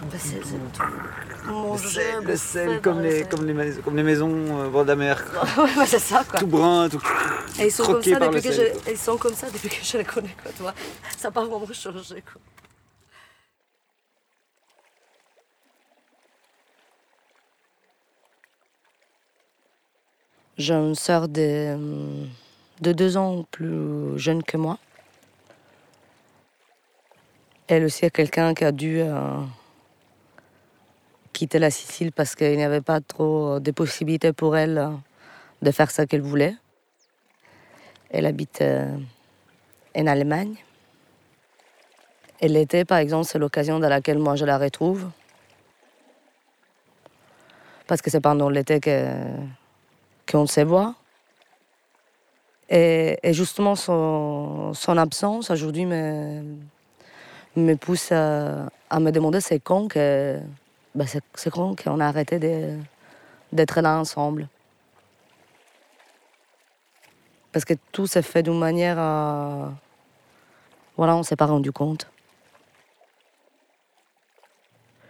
Ben, 0.00 0.20
c'est, 0.20 0.36
le 0.38 1.78
sel, 1.78 2.24
le 2.24 2.36
sel, 2.36 2.80
comme 2.80 2.98
le 2.98 3.02
les, 3.02 3.18
sel. 3.18 3.28
comme 3.28 3.44
les, 3.46 3.52
mais- 3.54 3.72
comme 3.82 3.96
les 3.96 4.02
maisons 4.04 4.60
euh, 4.60 4.68
bord 4.68 4.84
de 4.84 4.88
la 4.90 4.94
mer. 4.96 5.24
Ouais, 5.58 5.74
ben, 5.74 5.84
c'est 5.86 5.98
ça 5.98 6.22
quoi. 6.28 6.38
Tout 6.38 6.46
brun, 6.46 6.88
tout 6.88 7.02
Et 7.58 7.66
ils 7.66 7.72
sont, 7.72 7.82
comme 7.84 8.02
ça 8.04 8.18
par 8.20 8.30
depuis 8.30 8.42
le 8.42 8.48
que 8.50 8.54
sel. 8.54 8.72
je, 8.86 8.90
ils 8.92 8.96
sont 8.98 9.16
comme 9.16 9.34
ça 9.34 9.50
depuis 9.50 9.68
que 9.68 9.74
je 9.82 9.98
les 9.98 10.04
connais. 10.04 10.36
Quoi, 10.40 10.52
tu 10.56 10.62
vois. 10.62 10.74
Ça 11.18 11.26
n'a 11.28 11.32
pas 11.32 11.44
vraiment 11.44 11.66
changé. 11.72 12.22
Quoi. 12.22 12.40
J'ai 20.58 20.74
une 20.74 20.94
sœur 20.94 21.28
de, 21.28 21.76
de 22.80 22.92
deux 22.92 23.16
ans 23.16 23.44
plus 23.50 24.18
jeune 24.18 24.42
que 24.42 24.56
moi. 24.56 24.78
Elle 27.68 27.84
aussi 27.84 28.04
est 28.04 28.10
quelqu'un 28.10 28.54
qui 28.54 28.64
a 28.64 28.70
dû 28.70 29.00
euh, 29.00 29.40
quitter 31.32 31.58
la 31.58 31.70
Sicile 31.70 32.12
parce 32.12 32.36
qu'il 32.36 32.56
n'y 32.56 32.62
avait 32.62 32.80
pas 32.80 33.00
trop 33.00 33.58
de 33.58 33.70
possibilités 33.72 34.32
pour 34.32 34.56
elle 34.56 34.78
euh, 34.78 34.90
de 35.62 35.72
faire 35.72 35.90
ce 35.90 36.02
qu'elle 36.02 36.20
voulait. 36.20 36.54
Elle 38.10 38.26
habite 38.26 38.62
euh, 38.62 38.96
en 39.96 40.06
Allemagne. 40.06 40.54
Et 42.40 42.46
l'été, 42.46 42.84
par 42.84 42.98
exemple, 42.98 43.24
c'est 43.24 43.38
l'occasion 43.38 43.80
dans 43.80 43.88
laquelle 43.88 44.20
moi 44.20 44.36
je 44.36 44.44
la 44.44 44.58
retrouve. 44.58 45.10
Parce 47.88 48.00
que 48.00 48.10
c'est 48.10 48.20
pendant 48.20 48.48
l'été 48.48 48.80
qu'on 50.30 50.46
se 50.46 50.60
voit. 50.60 50.94
Et, 52.68 53.18
et 53.24 53.32
justement, 53.32 53.74
son, 53.74 54.72
son 54.72 54.96
absence 54.96 55.50
aujourd'hui 55.50 55.86
me, 55.86 56.42
me 57.56 57.74
pousse 57.74 58.12
à, 58.12 58.68
me 59.00 59.10
demander 59.10 59.40
c'est 59.40 59.60
quand 59.60 59.88
que 59.88 60.38
ben, 60.94 61.06
c'est, 61.06 61.50
quand 61.50 61.82
qu'on 61.82 62.00
a 62.00 62.06
arrêté 62.06 62.38
d'être 63.52 63.80
là 63.80 63.98
ensemble. 63.98 64.48
Parce 67.52 67.64
que 67.64 67.74
tout 67.92 68.06
s'est 68.06 68.22
fait 68.22 68.42
d'une 68.42 68.58
manière 68.58 68.98
à... 68.98 69.72
Voilà, 70.96 71.16
on 71.16 71.22
s'est 71.22 71.36
pas 71.36 71.46
rendu 71.46 71.72
compte. 71.72 72.06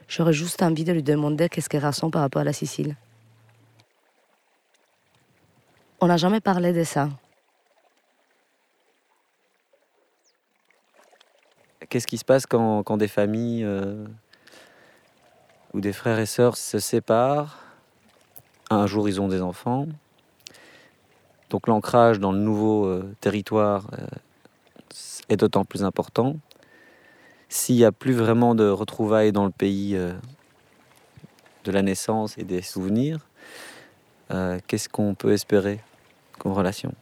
J'aurais 0.09 0.33
juste 0.33 0.63
envie 0.63 0.85
de 0.85 0.93
lui 0.93 1.03
demander 1.03 1.49
qu'est-ce 1.49 1.69
qu'elle 1.69 1.85
ressent 1.85 2.11
par 2.11 2.23
rapport 2.23 2.43
à 2.43 2.45
la 2.45 2.53
Sicile. 2.53 2.95
On 6.01 6.07
n'a 6.07 6.17
jamais 6.17 6.41
parlé 6.41 6.73
de 6.73 6.85
ça. 6.85 7.09
Qu'est-ce 11.89 12.07
qui 12.07 12.17
se 12.17 12.25
passe 12.25 12.47
quand, 12.47 12.97
des 12.97 13.09
familles 13.09 13.63
euh, 13.65 14.05
ou 15.75 15.81
des 15.81 15.93
frères 15.93 16.19
et 16.19 16.27
sœurs 16.27 16.57
se 16.57 16.79
séparent? 16.79 17.63
Un 18.71 18.87
jour, 18.87 19.09
ils 19.09 19.21
ont 19.21 19.29
des 19.29 19.43
enfants. 19.43 19.87
Donc 21.51 21.69
l'ancrage 21.69 22.19
dans 22.19 22.33
le 22.33 22.39
nouveau 22.39 22.87
euh, 22.87 23.15
territoire 23.21 23.89
euh, 23.93 24.07
est 25.29 25.37
d'autant 25.37 25.65
plus 25.65 25.85
important. 25.85 26.37
S'il 27.49 27.77
n'y 27.77 27.85
a 27.85 27.93
plus 27.93 28.15
vraiment 28.15 28.55
de 28.55 28.69
retrouvailles 28.69 29.31
dans 29.31 29.45
le 29.45 29.53
pays 29.53 29.97
de 31.65 31.71
la 31.71 31.83
naissance 31.83 32.37
et 32.39 32.43
des 32.43 32.61
souvenirs, 32.61 33.21
qu'est-ce 34.67 34.89
qu'on 34.89 35.15
peut 35.15 35.33
espérer 35.33 35.79
comme 36.39 36.53
relation? 36.53 36.93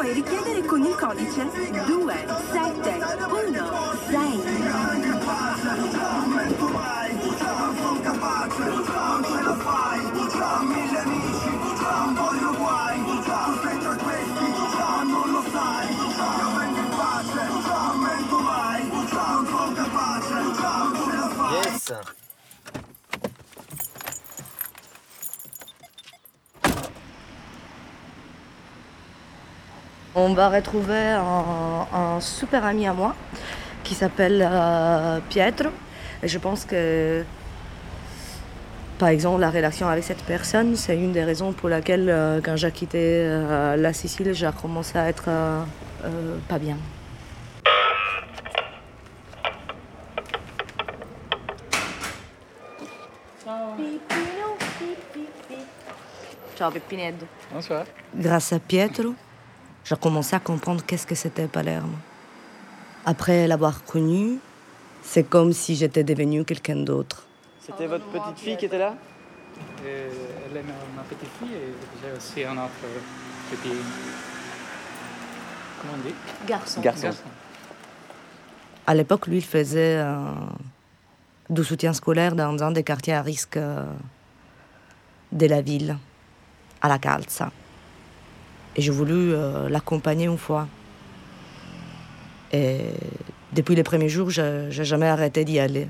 Puoi 0.00 0.14
richiedere 0.14 0.64
con 0.64 0.82
il 0.82 0.94
codice 0.94 1.46
276. 1.84 2.79
On 30.14 30.34
va 30.34 30.48
retrouver 30.48 31.12
un, 31.12 31.86
un 31.92 32.20
super 32.20 32.64
ami 32.64 32.86
à 32.86 32.92
moi 32.92 33.14
qui 33.84 33.94
s'appelle 33.94 34.44
euh, 34.44 35.20
Pietro. 35.28 35.70
Et 36.22 36.28
je 36.28 36.38
pense 36.38 36.64
que, 36.64 37.24
par 38.98 39.08
exemple, 39.08 39.40
la 39.40 39.50
relation 39.50 39.88
avec 39.88 40.04
cette 40.04 40.22
personne, 40.24 40.74
c'est 40.76 40.96
une 40.96 41.12
des 41.12 41.24
raisons 41.24 41.52
pour 41.52 41.68
laquelle, 41.68 42.10
euh, 42.10 42.40
quand 42.44 42.56
j'ai 42.56 42.70
quitté 42.72 42.98
euh, 43.00 43.76
la 43.76 43.92
Sicile, 43.92 44.34
j'ai 44.34 44.50
commencé 44.60 44.98
à 44.98 45.08
être 45.08 45.24
euh, 45.28 45.62
euh, 46.04 46.36
pas 46.48 46.58
bien. 46.58 46.76
Ciao 56.58 56.70
Peppineddo. 56.70 57.26
Bonsoir. 57.54 57.84
Grâce 58.14 58.52
à 58.52 58.58
Pietro, 58.58 59.14
j'ai 59.84 59.96
commencé 59.96 60.36
à 60.36 60.40
comprendre 60.40 60.84
qu'est-ce 60.86 61.06
que 61.06 61.14
c'était 61.14 61.48
Palerme. 61.48 61.96
Après 63.04 63.46
l'avoir 63.46 63.84
connu, 63.84 64.38
c'est 65.02 65.24
comme 65.24 65.52
si 65.52 65.74
j'étais 65.74 66.04
devenue 66.04 66.44
quelqu'un 66.44 66.76
d'autre. 66.76 67.26
C'était 67.60 67.86
votre 67.86 68.06
petite 68.06 68.38
fille 68.38 68.56
qui 68.56 68.66
était 68.66 68.78
là? 68.78 68.94
Euh, 69.84 70.10
elle 70.50 70.56
est 70.58 70.62
ma, 70.62 71.02
petite 71.02 71.28
fille 71.38 71.54
et 71.54 71.74
j'ai 72.02 72.16
aussi 72.16 72.44
un 72.44 72.56
autre 72.56 72.70
petit. 73.50 73.76
Comment 75.80 75.94
on 75.94 76.08
dit? 76.08 76.14
Garçon. 76.46 76.80
Garçon. 76.80 77.10
À 78.86 78.94
l'époque, 78.94 79.26
lui, 79.26 79.38
il 79.38 79.44
faisait 79.44 79.96
euh, 79.98 80.16
du 81.48 81.64
soutien 81.64 81.92
scolaire 81.92 82.34
dans 82.34 82.62
un 82.62 82.70
des 82.70 82.82
quartiers 82.82 83.14
à 83.14 83.22
risque 83.22 83.56
euh, 83.56 83.84
de 85.32 85.46
la 85.46 85.62
ville, 85.62 85.96
à 86.80 86.88
la 86.88 86.98
Calza. 86.98 87.50
Et 88.76 88.82
j'ai 88.82 88.92
voulu 88.92 89.32
euh, 89.34 89.68
l'accompagner 89.68 90.26
une 90.26 90.38
fois. 90.38 90.68
Et 92.52 92.80
depuis 93.52 93.74
les 93.74 93.82
premiers 93.82 94.08
jours, 94.08 94.30
je 94.30 94.66
n'ai 94.66 94.84
jamais 94.84 95.08
arrêté 95.08 95.44
d'y 95.44 95.58
aller. 95.58 95.88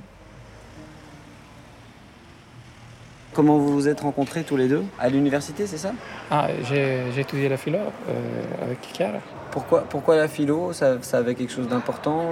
Comment 3.33 3.59
vous 3.59 3.73
vous 3.73 3.89
êtes 3.89 4.01
rencontrés 4.01 4.43
tous 4.43 4.57
les 4.57 4.67
deux? 4.67 4.83
À 4.99 5.09
l'université, 5.09 5.67
c'est 5.67 5.79
ça? 5.79 5.93
Ah, 6.31 6.49
j'ai 6.69 7.05
j'ai 7.15 7.21
étudié 7.21 7.49
la 7.49 7.57
philo 7.57 7.79
euh, 7.79 8.65
avec 8.65 8.79
Chiara. 8.93 9.19
Pourquoi, 9.53 9.83
pourquoi 9.83 10.17
la 10.17 10.27
philo? 10.27 10.73
Ça, 10.73 11.01
ça 11.03 11.19
avait 11.19 11.35
quelque 11.35 11.53
chose 11.53 11.69
d'important 11.69 12.31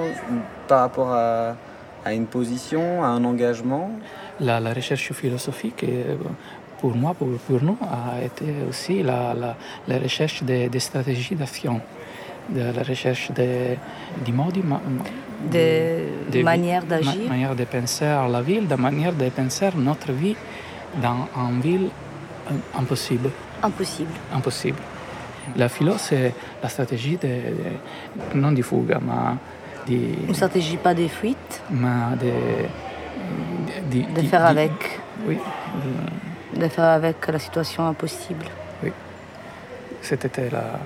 par 0.67 0.81
rapport 0.81 1.13
à, 1.13 1.57
à 2.05 2.13
une 2.13 2.27
position, 2.27 3.05
à 3.05 3.09
un 3.09 3.25
engagement? 3.25 3.93
La, 4.41 4.59
la 4.61 4.73
recherche 4.73 5.13
philosophique, 5.13 5.85
euh, 5.85 6.17
pour 6.81 6.95
moi, 6.97 7.15
pour, 7.15 7.29
pour 7.47 7.63
nous, 7.63 7.77
a 7.83 8.23
été 8.25 8.45
aussi 8.69 9.03
la, 9.03 9.35
la, 9.35 9.57
la 9.89 9.99
recherche 9.99 10.43
des, 10.43 10.69
des 10.69 10.81
stratégies 10.81 11.35
d'action, 11.35 11.81
de 12.49 12.61
la 12.61 12.83
recherche 12.83 13.31
des, 13.33 13.79
des 14.25 14.33
ma- 14.33 14.45
ma- 14.71 14.81
Des 15.51 16.43
manières 16.43 16.83
ma- 16.83 16.89
d'agir. 16.97 17.29
manière 17.29 17.55
de 17.55 17.65
penser 17.65 18.05
à 18.07 18.27
la 18.29 18.43
ville, 18.43 18.67
de 18.67 18.75
manière 18.75 19.13
de 19.13 19.29
penser 19.29 19.69
notre 19.77 20.13
vie 20.13 20.37
dans 21.03 21.29
une 21.37 21.61
ville 21.61 21.89
euh, 22.51 22.55
impossible. 22.79 23.31
Impossible. 23.63 24.11
Impossible. 24.35 24.79
La 25.57 25.69
philo, 25.69 25.95
c'est 25.97 26.35
la 26.63 26.69
stratégie 26.69 27.17
de, 27.17 27.29
de- 27.29 28.39
non 28.39 28.53
di 28.53 28.63
fuga, 28.63 28.99
ma 29.01 29.37
di, 29.87 30.15
Une 30.29 30.35
stratégie 30.35 30.77
pas 30.77 30.95
de 30.95 31.07
fuite, 31.09 31.63
ma 31.71 32.15
de, 32.17 32.33
de 33.91 34.21
di- 34.21 34.27
faire 34.29 34.45
avec, 34.45 35.01
Oui, 35.27 35.39
de- 36.57 36.69
faire 36.69 36.85
avec 36.85 37.27
la 37.29 37.39
situation 37.39 37.87
impossible. 37.87 38.47
oui. 38.83 38.93
C'était 40.03 40.49
la, 40.51 40.79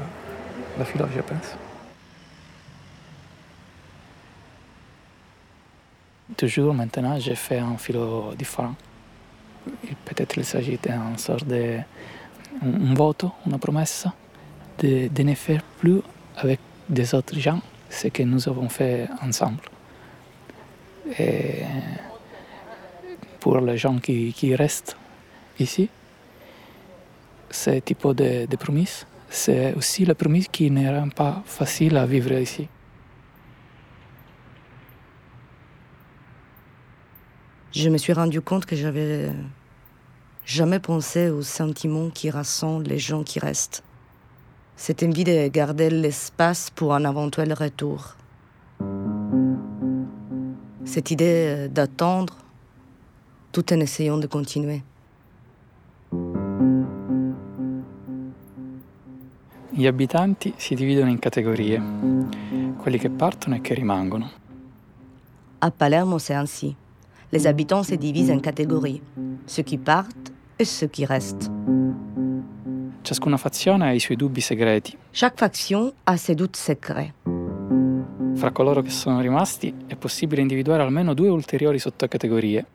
la 0.79 0.85
philo, 0.85 1.07
je 1.15 1.21
pense. 1.21 1.57
Toujours 6.37 6.73
maintenant, 6.75 7.19
j'ai 7.19 7.35
fait 7.35 7.59
un 7.59 7.77
philo 7.77 8.33
différent. 8.37 8.75
Peut-être 10.05 10.39
il 10.39 10.45
s'agit 10.45 10.79
d'une 10.83 11.19
sorte 11.19 11.45
de 11.47 11.79
un, 12.63 12.91
un 12.91 12.95
voto, 12.95 13.31
une 13.47 13.59
promesse 13.59 14.07
de, 14.79 15.09
de 15.09 15.23
ne 15.23 15.35
faire 15.35 15.63
plus 15.79 16.01
avec 16.37 16.59
des 16.89 17.15
autres 17.15 17.39
gens 17.39 17.61
ce 17.91 18.09
que 18.09 18.23
nous 18.23 18.49
avons 18.49 18.69
fait 18.69 19.09
ensemble. 19.23 19.61
Et 21.19 21.63
pour 23.41 23.61
les 23.61 23.77
gens 23.77 23.99
qui, 23.99 24.33
qui 24.33 24.55
restent 24.57 24.97
ici, 25.59 25.89
ce 27.51 27.71
type 27.81 28.07
de, 28.09 28.57
promesse, 28.57 29.07
c'est 29.29 29.75
aussi 29.75 30.05
la 30.05 30.15
promesse 30.15 30.49
qui 30.49 30.71
ne 30.71 30.89
rend 30.89 31.09
pas 31.09 31.43
facile 31.45 31.97
à 31.97 32.07
vivre 32.07 32.33
ici. 32.33 32.69
Je 37.73 37.89
me 37.89 37.97
suis 37.97 38.13
rendu 38.13 38.41
compte 38.43 38.67
que 38.67 38.77
j'avais 38.77 39.31
jamais 40.45 40.79
pensé 40.79 41.31
aux 41.31 41.43
sentiments 41.43 42.11
qui 42.11 42.29
rassemblent 42.29 42.87
les 42.87 42.99
gens 42.99 43.23
qui 43.23 43.39
restent. 43.39 43.83
Cette 44.77 45.03
envie 45.03 45.25
de 45.25 45.49
garder 45.49 45.89
l'espace 45.89 46.71
pour 46.71 46.93
un 46.95 47.09
éventuel 47.09 47.53
retour. 47.55 48.17
Cette 50.85 51.11
idée 51.11 51.69
d'attendre 51.71 52.37
tout 53.53 53.73
en 53.73 53.81
essayant 53.81 54.19
de 54.19 54.27
continuer. 54.27 54.83
Gli 59.71 59.87
abitanti 59.87 60.53
si 60.57 60.75
dividono 60.75 61.11
in 61.11 61.19
categorie, 61.19 61.83
quelli 62.77 62.99
che 62.99 63.09
partono 63.09 63.55
e 63.55 63.61
che 63.61 63.75
rimangono. 63.75 64.31
À 65.61 65.71
Palerme, 65.71 66.19
c'est 66.19 66.35
ainsi. 66.35 66.77
Les 67.31 67.47
habitants 67.47 67.87
se 67.87 67.95
divisent 67.95 68.31
en 68.31 68.41
catégories. 68.41 69.01
Ceux 69.47 69.63
qui 69.63 69.79
partent 69.79 70.33
et 70.59 70.67
ceux 70.67 70.89
qui 70.89 71.07
restent. 71.07 71.51
Ciascuna 73.01 73.37
fazione 73.37 73.87
ha 73.87 73.93
i 73.93 73.99
suoi 73.99 74.17
dubbi 74.17 74.41
segreti. 74.41 74.97
Chaque 75.11 75.37
faction 75.39 75.91
a 76.05 76.17
ses 76.17 76.35
doutes 76.35 76.61
secrets. 76.61 77.13
Fra 78.35 78.51
coloro 78.51 78.83
che 78.83 78.91
sono 78.91 79.21
rimasti 79.21 79.75
è 79.87 79.97
possibile 79.97 80.43
individuare 80.43 80.83
almeno 80.83 81.15
due 81.15 81.29
ulteriori 81.29 81.79
sottocategorie. 81.79 82.67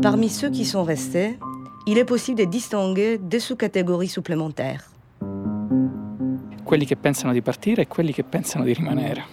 Parmi 0.00 0.28
ceux 0.28 0.50
qui 0.50 0.64
sont 0.64 0.84
restés, 0.84 1.38
il 1.86 1.98
est 1.98 2.04
possible 2.04 2.38
de 2.38 2.44
distinguer 2.44 3.16
deux 3.16 3.38
sous-catégories 3.38 4.08
supplémentaires. 4.08 4.90
Quelli 6.64 6.84
che 6.84 6.96
pensano 6.96 7.32
di 7.32 7.42
partire 7.42 7.82
e 7.82 7.86
quelli 7.86 8.12
che 8.12 8.24
pensano 8.24 8.64
di 8.64 8.72
rimanere. 8.72 9.24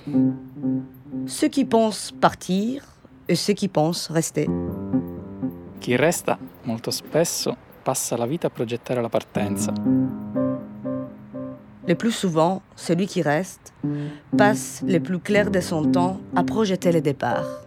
Ceux 1.25 1.49
qui 1.49 1.65
pensent 1.65 2.11
partir 2.11 2.83
et 3.27 3.35
ceux 3.35 3.55
qui 3.55 3.67
pensent 3.67 4.07
rester. 4.11 4.47
Chi 5.79 5.95
resta 5.95 6.37
molto 6.63 6.91
spesso 6.91 7.57
passa 7.81 8.15
la 8.17 8.27
vita 8.27 8.47
a 8.47 8.49
progettare 8.51 9.01
la 9.01 9.09
partenza. 9.09 9.73
Le 11.85 11.95
plus 11.95 12.11
souvent, 12.11 12.61
celui 12.75 13.07
qui 13.07 13.23
reste 13.23 13.73
passe 14.37 14.83
le 14.85 14.99
plus 14.99 15.19
clair 15.19 15.49
de 15.49 15.59
son 15.59 15.91
temps 15.91 16.19
à 16.35 16.43
projeter 16.43 16.91
le 16.91 17.01
départ. 17.01 17.62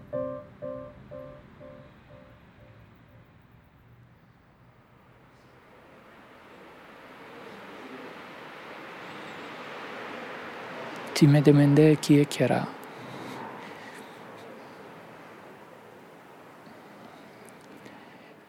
Tu 11.17 11.27
me 11.27 11.41
demandais 11.41 11.97
qui 11.99 12.19
est 12.19 12.31
Chiara? 12.31 12.67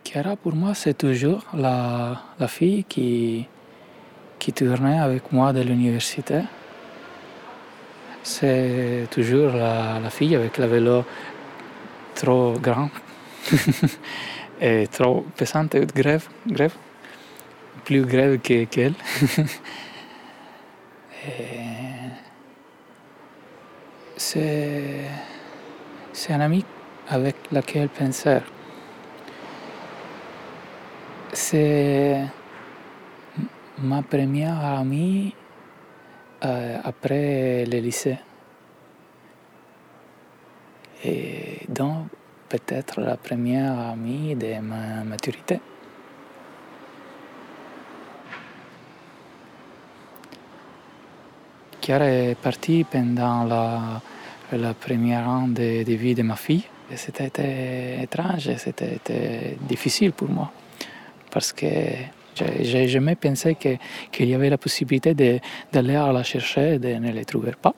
Chiara, 0.03 0.36
pour 0.36 0.53
moi, 0.53 0.74
c'est 0.74 0.97
toujours 0.97 1.45
la, 1.53 2.22
la 2.38 2.47
fille 2.49 2.84
qui, 2.84 3.47
qui 4.39 4.53
tournait 4.53 4.99
avec 4.99 5.32
moi 5.32 5.53
de 5.53 5.61
l'université. 5.61 6.41
C'est 8.24 9.07
toujours 9.11 9.53
la, 9.53 9.99
la 10.01 10.09
fille 10.09 10.36
avec 10.36 10.57
le 10.57 10.65
vélo 10.65 11.05
trop 12.15 12.53
grand 12.59 12.89
et 14.61 14.88
trop 14.88 15.26
pesante, 15.38 15.76
grève, 15.95 16.28
grève, 16.47 16.74
plus 17.86 18.05
grève 18.05 18.39
que- 18.41 18.65
qu'elle. 18.65 18.93
c'est, 26.13 26.33
un 26.33 26.41
ami 26.41 26.63
avec 27.09 27.35
lequel 27.51 27.89
penser. 27.89 28.39
C'est 31.33 32.23
ma 33.79 34.01
première 34.01 34.63
amie 34.63 35.33
euh, 36.43 36.77
après 36.83 37.65
le 37.65 37.79
lycée. 37.79 38.19
Et 41.03 41.65
donc 41.69 42.07
peut-être 42.49 43.01
la 43.01 43.17
première 43.17 43.79
amie 43.79 44.35
de 44.35 44.59
ma 44.59 45.03
maturité. 45.03 45.59
Chiara 51.81 52.05
est 52.05 52.35
partie 52.35 52.83
pendant 52.83 53.45
la, 53.45 54.01
la 54.52 54.74
première 54.74 55.28
an 55.28 55.48
de, 55.48 55.84
vie 55.84 56.16
de 56.16 56.24
ma 56.24 56.36
fille. 56.36 56.64
C'était 56.95 58.02
étrange, 58.02 58.50
c'était 58.58 59.58
difficile 59.62 60.14
pour 60.14 60.30
moi. 60.30 60.52
Parce 61.30 61.52
que 61.52 61.68
j'ai 62.62 62.88
jamais 62.88 63.16
pensé 63.16 63.56
qu'il 63.56 64.30
y 64.30 64.34
avait 64.34 64.50
la 64.50 64.58
possibilité 64.58 65.14
d'aller 65.14 65.93
la 65.93 66.24
chercher 66.24 66.76
et 66.76 66.80
de 66.80 66.93
ne 66.95 67.12
la 67.12 67.26
trouver 67.26 67.54
pas. 67.62 67.74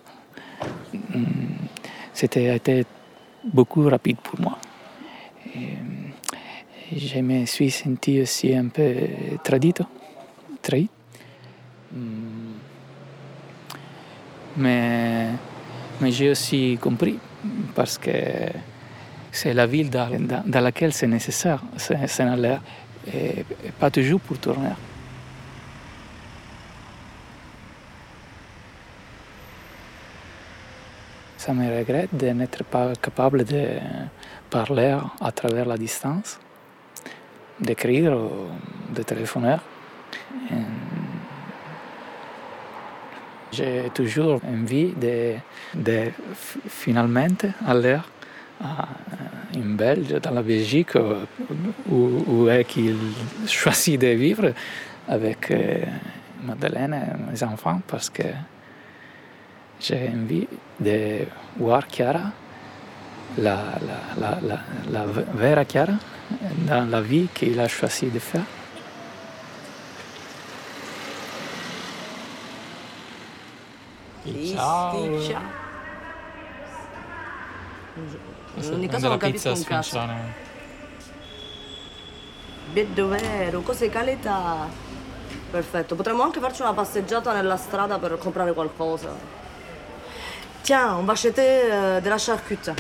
Mm, 0.93 1.23
C'était 2.13 2.85
beaucoup 3.43 3.87
rapide 3.89 4.17
pour 4.17 4.39
moi. 4.39 4.57
Je 6.95 7.19
me 7.19 7.45
suis 7.45 7.71
senti 7.71 8.21
aussi 8.21 8.53
un 8.55 8.67
peu 8.67 8.93
tradito, 9.43 9.85
trahi. 10.61 10.89
Mm, 11.93 12.39
Mais, 14.57 15.29
mais 16.01 16.11
j'ai 16.11 16.29
aussi 16.29 16.77
compris 16.81 17.19
parce 17.75 17.97
que 17.97 18.11
c'est 19.31 19.53
la 19.53 19.65
ville 19.65 19.89
dans, 19.89 20.09
laquelle 20.61 20.93
c'est 20.93 21.07
nécessaire, 21.07 21.61
c'est 21.77 22.21
aller 22.21 22.57
et, 23.13 23.45
pas 23.79 23.89
toujours 23.89 24.19
pour 24.19 24.37
tourner. 24.37 24.69
Ça 31.37 31.53
me 31.53 31.77
regrette 31.77 32.15
de 32.15 32.27
n'être 32.27 32.63
pas 32.65 32.93
capable 33.01 33.43
de 33.45 33.79
parler 34.49 34.97
à 35.21 35.31
travers 35.31 35.65
la 35.65 35.77
distance, 35.77 36.39
d'écrire 37.59 38.17
de 38.93 39.03
téléphoner. 39.03 39.57
J'ai 43.51 43.89
toujours 43.93 44.39
envie 44.45 44.93
de, 44.93 45.33
de 45.73 46.11
finalement 46.67 47.25
aller 47.67 47.97
à 48.63 48.87
une 49.55 49.75
Belge, 49.75 50.09
dans 50.21 50.31
la 50.31 50.43
Belgique, 50.43 50.93
où, 50.95 51.91
où- 51.95 52.23
où 52.27 52.49
est 52.49 52.63
qu'il 52.65 52.95
choisit 53.47 53.99
de 53.99 54.07
vivre 54.07 54.53
avec 55.07 55.49
euh, 55.49 55.83
Madeleine 56.43 56.93
et 56.93 57.31
mes 57.31 57.43
enfants 57.43 57.81
parce 57.87 58.09
que 58.11 58.23
j'ai 59.79 60.09
envie 60.13 60.47
de 60.79 61.19
voir 61.57 61.83
Chiara, 61.91 62.31
la, 63.37 63.55
la, 64.19 64.19
la, 64.21 64.39
la, 64.47 64.59
la 64.91 65.05
vraie 65.05 65.65
Chiara, 65.65 65.93
dans 66.67 66.85
la 66.89 67.01
vie 67.01 67.27
qu'il 67.33 67.59
a 67.59 67.67
choisi 67.67 68.07
de 68.07 68.19
faire. 68.19 68.43
Ciao. 74.53 75.21
Ciao. 75.21 75.41
In 78.55 78.73
ogni 78.73 78.87
caso 78.87 79.07
non 79.07 79.17
capisco 79.17 79.51
un 79.51 79.63
cazzo. 79.63 80.01
Vedo 82.73 83.07
vero, 83.07 83.61
cose 83.61 83.89
caleta. 83.89 84.67
Perfetto, 85.51 85.95
potremmo 85.95 86.21
anche 86.23 86.39
farci 86.39 86.61
una 86.61 86.73
passeggiata 86.73 87.33
nella 87.33 87.57
strada 87.57 87.97
per 87.97 88.17
comprare 88.19 88.53
qualcosa. 88.53 89.09
Tiens, 90.61 90.91
on 90.91 91.05
va 91.05 91.13
acheter 91.13 91.71
euh, 91.71 91.99
de 92.01 92.09
la 92.09 92.17
charcute. 92.19 92.73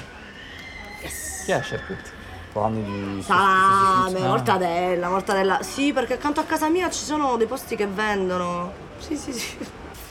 Chi 1.45 1.51
è 1.51 1.61
Sherkut? 1.63 2.11
Parli 2.53 2.83
di... 2.83 3.23
Salame, 3.23 4.19
Ah. 4.19 4.27
mortadella, 4.27 5.09
mortadella. 5.09 5.63
Sì, 5.63 5.91
perché 5.93 6.13
accanto 6.13 6.39
a 6.39 6.43
casa 6.43 6.69
mia 6.69 6.91
ci 6.91 7.03
sono 7.03 7.35
dei 7.37 7.47
posti 7.47 7.75
che 7.75 7.87
vendono. 7.87 8.71
Sì, 8.99 9.15
sì, 9.17 9.31
sì. 9.33 9.57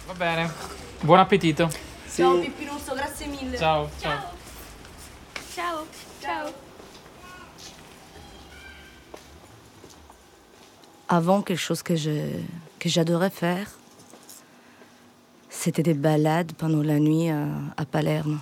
Va 0.07 0.15
bene. 0.15 0.51
Buon 1.03 1.19
appetito. 1.21 1.69
Ciao 2.13 2.41
Pippinuzzo, 2.41 2.95
grazie 2.95 3.27
mille. 3.27 3.57
Ciao, 3.57 3.89
ciao. 4.01 4.19
Ciao, 5.55 5.87
ciao. 6.21 6.53
Avant, 11.09 11.43
quelque 11.43 11.61
chose 11.61 11.83
que 11.83 11.95
je 11.97 12.43
que 12.81 12.89
j'adorais 12.89 13.31
faire, 13.31 13.71
c'était 15.49 15.83
des 15.85 15.95
balades 15.95 16.53
pendant 16.55 16.83
la 16.83 16.99
nuit 16.99 17.31
à, 17.31 17.47
à 17.77 17.85
Palerme. 17.85 18.41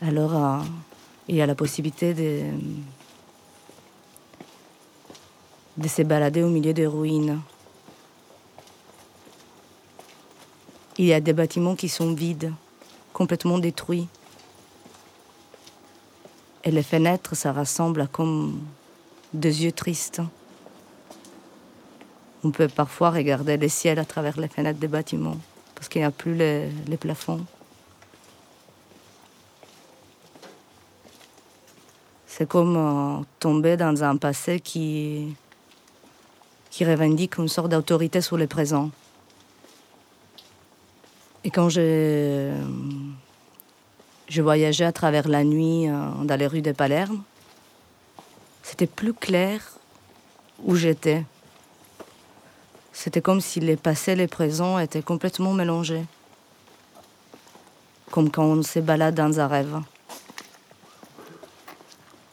Alors, 0.00 0.34
euh, 0.34 0.58
il 1.28 1.36
y 1.36 1.42
a 1.42 1.46
la 1.46 1.54
possibilité 1.54 2.14
de, 2.14 2.42
de 5.76 5.88
se 5.88 6.02
balader 6.02 6.42
au 6.42 6.48
milieu 6.48 6.72
des 6.72 6.86
ruines. 6.86 7.40
Il 10.96 11.06
y 11.06 11.12
a 11.12 11.20
des 11.20 11.32
bâtiments 11.32 11.74
qui 11.74 11.88
sont 11.88 12.14
vides, 12.14 12.52
complètement 13.12 13.58
détruits. 13.58 14.06
Et 16.62 16.70
les 16.70 16.84
fenêtres, 16.84 17.34
ça 17.34 17.52
ressemble 17.52 18.02
à 18.02 18.06
comme 18.06 18.60
des 19.32 19.64
yeux 19.64 19.72
tristes. 19.72 20.22
On 22.44 22.52
peut 22.52 22.68
parfois 22.68 23.10
regarder 23.10 23.56
le 23.56 23.68
ciel 23.68 23.98
à 23.98 24.04
travers 24.04 24.38
les 24.38 24.46
fenêtres 24.46 24.78
des 24.78 24.86
bâtiments, 24.86 25.36
parce 25.74 25.88
qu'il 25.88 26.00
n'y 26.00 26.06
a 26.06 26.12
plus 26.12 26.36
les, 26.36 26.70
plafonds. 26.96 27.44
C'est 32.26 32.48
comme 32.48 32.76
euh, 32.76 33.24
tomber 33.40 33.76
dans 33.76 34.04
un 34.04 34.16
passé 34.16 34.60
qui 34.60 35.36
revendique 36.80 37.38
une 37.38 37.48
sorte 37.48 37.70
d'autorité 37.70 38.20
sur 38.20 38.36
le 38.36 38.46
présent. 38.46 38.90
Et 41.44 41.50
quand 41.50 41.68
je, 41.68 42.50
voyageais 44.30 44.86
à 44.86 44.92
travers 44.92 45.28
la 45.28 45.44
nuit 45.44 45.88
euh, 45.88 46.10
dans 46.24 46.36
les 46.36 46.46
rues 46.46 46.62
de 46.62 46.72
Palerme, 46.72 47.22
c'était 48.62 48.86
plus 48.86 49.12
clair 49.12 49.60
où 50.64 50.74
j'étais. 50.74 51.24
C'était 52.94 53.20
comme 53.20 53.42
si 53.42 53.60
le 53.60 53.76
passé 53.76 54.12
et 54.12 54.16
le 54.16 54.26
présent 54.26 54.78
étaient 54.78 55.02
complètement 55.02 55.52
mélangés. 55.52 56.04
Comme 58.10 58.30
quand 58.30 58.44
on 58.44 58.62
se 58.62 58.78
balade 58.78 59.14
dans 59.14 59.38
un 59.38 59.46
rêve. 59.46 59.80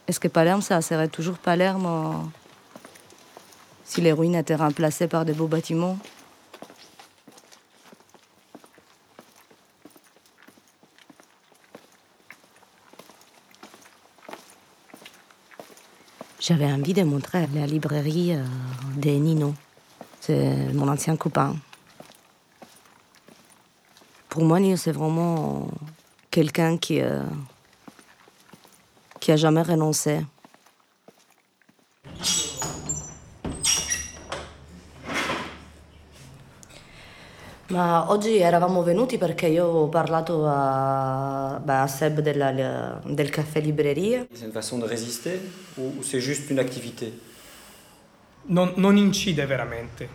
Est-ce 0.08 0.22
que 0.22 0.30
Palerme, 0.30 0.62
ça 0.62 0.82
serait 0.82 1.10
toujours 1.10 1.38
Palerme 1.38 1.86
euh, 1.86 2.14
si 3.84 4.00
les 4.00 4.14
ruines 4.14 4.36
étaient 4.36 4.56
remplacées 4.56 5.08
par 5.08 5.26
de 5.26 5.34
beaux 5.34 5.48
bâtiments? 5.48 5.98
J'avais 16.52 16.66
envie 16.66 16.94
de 16.94 17.04
montrer 17.04 17.48
la 17.56 17.66
librairie 17.66 18.34
euh, 18.34 18.44
de 18.98 19.10
Nino. 19.12 19.54
C'est 20.20 20.74
mon 20.74 20.90
ancien 20.90 21.16
copain. 21.16 21.56
Pour 24.28 24.44
moi, 24.44 24.60
Nino, 24.60 24.76
c'est 24.76 24.92
vraiment 24.92 25.70
quelqu'un 26.30 26.76
qui, 26.78 27.00
euh, 27.00 27.24
qui 29.22 29.32
a 29.32 29.38
jamais 29.38 29.62
renoncé. 29.62 30.20
Ma 37.72 38.12
oggi 38.12 38.38
eravamo 38.38 38.84
venuti 38.84 39.18
perché 39.18 39.48
io 39.48 39.66
ho 39.66 39.88
parlato 39.88 40.46
a, 40.46 41.58
beh, 41.64 41.74
a 41.74 41.88
Seb 41.88 42.20
della- 42.20 43.00
del 43.06 43.30
caffè 43.30 43.62
libreria. 43.62 44.26
C'est 44.34 44.46
une 44.46 44.52
façon 44.52 44.78
de 44.78 44.86
résister 44.86 45.40
ou, 45.78 46.04
c'est 46.04 46.20
juste 46.20 46.50
une 46.50 46.60
activité? 46.60 47.14
Non, 48.48 48.74
non 48.76 48.98
incide 48.98 49.46
veramente. 49.46 50.08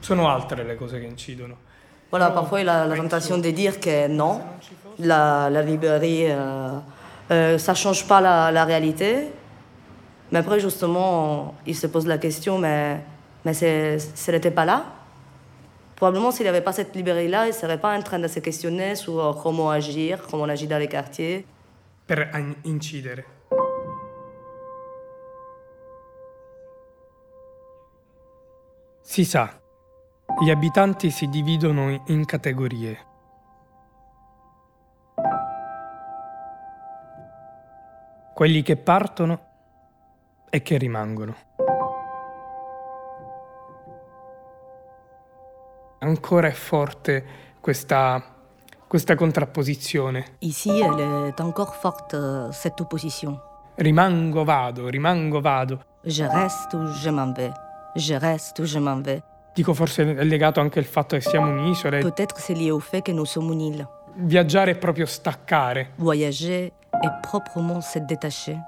Sono 0.00 0.28
altre 0.28 0.64
le 0.64 0.74
cose 0.74 0.98
che 0.98 1.06
incidono. 1.06 1.56
Voilà, 2.10 2.30
parfois 2.32 2.60
il 2.60 2.68
a 2.68 2.84
la 2.86 2.96
tentation 2.96 3.38
de 3.40 3.52
dire 3.52 3.78
que 3.78 4.06
non, 4.08 4.40
la, 4.98 5.48
la 5.48 5.62
librairie, 5.62 6.26
euh, 6.30 6.78
euh, 7.30 7.56
ça 7.58 7.72
ne 7.72 7.76
change 7.76 8.04
pas 8.06 8.20
la, 8.20 8.50
la 8.50 8.64
réalité. 8.64 9.30
Mais 10.32 10.40
après, 10.40 10.58
justement, 10.60 11.54
il 11.66 11.76
se 11.76 11.86
pose 11.86 12.06
la 12.06 12.18
question, 12.18 12.58
mais, 12.58 13.00
mais 13.44 13.54
ce 13.54 14.30
n'était 14.30 14.50
pas 14.50 14.64
là? 14.64 14.84
Probablement, 16.02 16.32
s'il 16.32 16.46
n'y 16.46 16.48
avait 16.48 16.62
pas 16.62 16.72
cette 16.72 16.96
librairie-là, 16.96 17.44
il 17.44 17.50
ne 17.50 17.54
serait 17.54 17.78
pas 17.78 17.96
en 17.96 18.02
train 18.02 18.18
de 18.18 18.26
se 18.26 18.40
questionner 18.40 18.96
sur 18.96 19.38
comment 19.40 19.70
agir, 19.70 20.26
comment 20.28 20.42
on 20.42 20.48
agit 20.48 20.66
dans 20.66 20.78
les 20.78 20.88
quartiers. 20.88 21.46
per 22.04 22.28
incidere. 22.64 23.24
Si 29.00 29.24
sa, 29.24 29.60
gli 30.40 30.50
abitanti 30.50 31.08
si 31.12 31.28
dividono 31.28 32.02
in 32.08 32.24
categorie. 32.24 32.98
Quelli 38.34 38.62
che 38.62 38.76
partono 38.76 39.40
e 40.50 40.62
che 40.62 40.78
rimangono. 40.78 41.36
Ancora 46.12 46.46
è 46.46 46.52
forte 46.52 47.24
questa, 47.58 48.22
questa 48.86 49.14
contrapposizione. 49.14 50.36
Ici, 50.40 50.68
elle 50.68 51.28
est 51.28 51.40
encore 51.40 51.72
forte, 51.72 52.52
cette 52.52 52.82
opposition. 52.82 53.40
Rimango, 53.76 54.44
vado, 54.44 54.88
rimango, 54.88 55.40
vado. 55.40 55.80
Je 56.02 56.24
reste 56.24 56.74
ou 56.74 56.86
je 56.92 57.08
m'en 57.08 57.32
vais. 57.32 57.50
Je 57.94 58.14
reste 58.18 58.60
ou 58.60 58.66
je 58.66 58.78
m'en 58.78 59.00
vais. 59.00 59.22
Dico 59.54 59.72
forse 59.72 60.14
è 60.14 60.24
legato 60.24 60.60
anche 60.60 60.80
il 60.80 60.84
fatto 60.84 61.16
che 61.16 61.22
siamo 61.22 61.48
un'isola. 61.50 62.00
Peut-être 62.00 62.38
c'est 62.38 62.54
lié 62.54 62.70
au 62.70 62.80
fait 62.80 63.00
que 63.00 63.12
nous 63.12 63.26
sommes 63.26 63.50
une 63.52 63.62
île. 63.62 63.88
Viaggiare 64.14 64.72
è 64.72 64.76
proprio 64.76 65.06
staccare. 65.06 65.92
Voyager 65.96 66.70
est 67.02 67.20
proprement 67.22 67.80
se 67.80 68.00
détacher. 68.00 68.58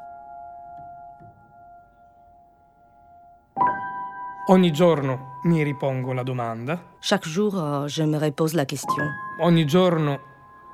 Ogni 4.48 4.72
giorno 4.72 5.38
mi 5.44 5.62
ripongo 5.62 6.12
la 6.12 6.22
domanda. 6.22 6.96
Chaque 7.00 7.30
jour, 7.30 7.56
euh, 7.56 7.86
je 7.86 8.04
me 8.04 8.18
repose 8.18 8.54
la 8.54 8.66
question. 8.66 9.10
Ogni 9.40 9.64
giorno, 9.64 10.20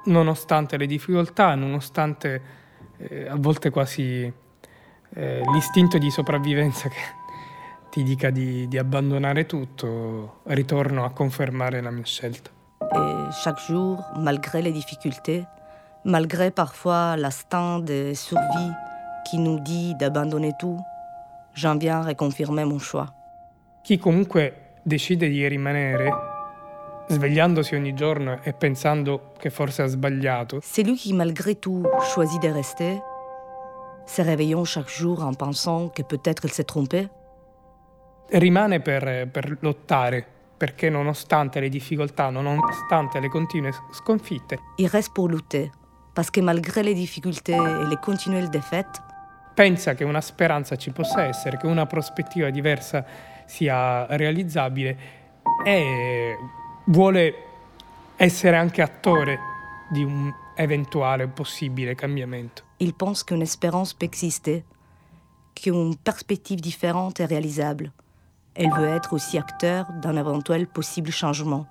nonostante 0.06 0.76
le 0.76 0.86
difficoltà, 0.86 1.54
nonostante 1.54 2.42
eh, 2.96 3.28
a 3.28 3.36
volte 3.38 3.70
quasi 3.70 4.32
eh, 5.14 5.42
l'istinto 5.52 5.98
di 5.98 6.10
sopravvivenza 6.10 6.88
che 6.88 7.00
ti 7.90 8.02
dica 8.02 8.30
di, 8.30 8.66
di 8.66 8.76
abbandonare 8.76 9.46
tutto, 9.46 10.40
ritorno 10.46 11.04
a 11.04 11.10
confermare 11.10 11.80
la 11.80 11.92
mia 11.92 12.04
scelta. 12.04 12.50
Et 12.80 13.32
chaque 13.44 13.60
jour, 13.68 14.02
malgré 14.16 14.62
les 14.62 14.72
difficultés, 14.72 15.46
malgré 16.04 16.50
parfois 16.50 17.14
l'instinct 17.16 17.78
de 17.78 18.14
survie 18.14 18.72
qui 19.28 19.38
nous 19.38 19.60
dit 19.60 19.94
d'abandonner 19.94 20.54
tout, 20.58 20.80
j'en 21.54 21.76
viens 21.76 22.00
à 22.00 22.02
reconfirmer 22.02 22.64
mon 22.64 22.80
choix. 22.80 23.14
Chi 23.82 23.98
comunque 23.98 24.74
decide 24.82 25.28
di 25.28 25.46
rimanere, 25.48 26.10
svegliandosi 27.08 27.74
ogni 27.74 27.94
giorno 27.94 28.40
e 28.42 28.52
pensando 28.52 29.32
che 29.38 29.50
forse 29.50 29.82
ha 29.82 29.86
sbagliato, 29.86 30.60
Celui 30.60 30.98
qui, 30.98 31.12
malgré 31.12 31.58
tout, 31.58 31.88
choisit 32.14 32.40
de 32.40 32.52
rester, 32.52 33.00
se 34.04 34.22
réveillant 34.22 34.64
chaque 34.64 34.90
jour 34.90 35.24
en 35.24 35.34
pensant 35.34 35.88
que 35.88 36.02
peut-être 36.02 36.44
il 36.44 36.52
s'est 36.52 36.66
trompé, 36.66 37.08
rimane 38.32 38.80
per, 38.80 39.28
per 39.28 39.56
lottare, 39.60 40.24
perché 40.56 40.90
nonostante 40.90 41.58
le 41.58 41.68
difficoltà, 41.70 42.28
nonostante 42.28 43.18
le 43.18 43.28
continue 43.28 43.72
sconfitte, 43.92 44.58
il 44.76 44.88
reste 44.88 45.12
pour 45.12 45.28
lutter. 45.28 45.70
Parce 46.12 46.30
que 46.30 46.42
malgré 46.42 46.82
les 46.82 46.94
difficultés 46.94 47.54
et 47.54 47.88
les 47.88 47.96
continuelles 47.96 48.50
défaites, 48.50 49.00
pensa 49.54 49.94
che 49.94 50.04
una 50.04 50.20
speranza 50.20 50.76
ci 50.76 50.90
possa 50.90 51.24
essere, 51.24 51.56
che 51.56 51.66
una 51.66 51.86
prospettiva 51.86 52.50
diversa 52.50 53.04
sia 53.50 54.06
realizzabile 54.10 54.96
e 55.66 56.36
vuole 56.86 57.34
essere 58.16 58.56
anche 58.56 58.80
attore 58.80 59.38
di 59.90 60.04
un 60.04 60.32
eventuale 60.54 61.26
possibile 61.26 61.96
cambiamento. 61.96 62.62
il 62.78 62.94
pense 62.94 63.24
qu'une 63.24 63.42
espérance 63.42 63.92
peut 63.92 64.06
exister, 64.06 64.64
qu'une 65.54 65.96
perspective 65.96 66.60
différente 66.60 67.20
est 67.20 67.26
réalisable. 67.26 67.92
Elle 68.54 68.70
veut 68.72 68.88
être 68.88 69.12
aussi 69.12 69.36
acteur 69.36 69.86
d'un 70.00 70.16
éventuel 70.16 70.66
possible 70.66 71.10
changement. 71.10 71.66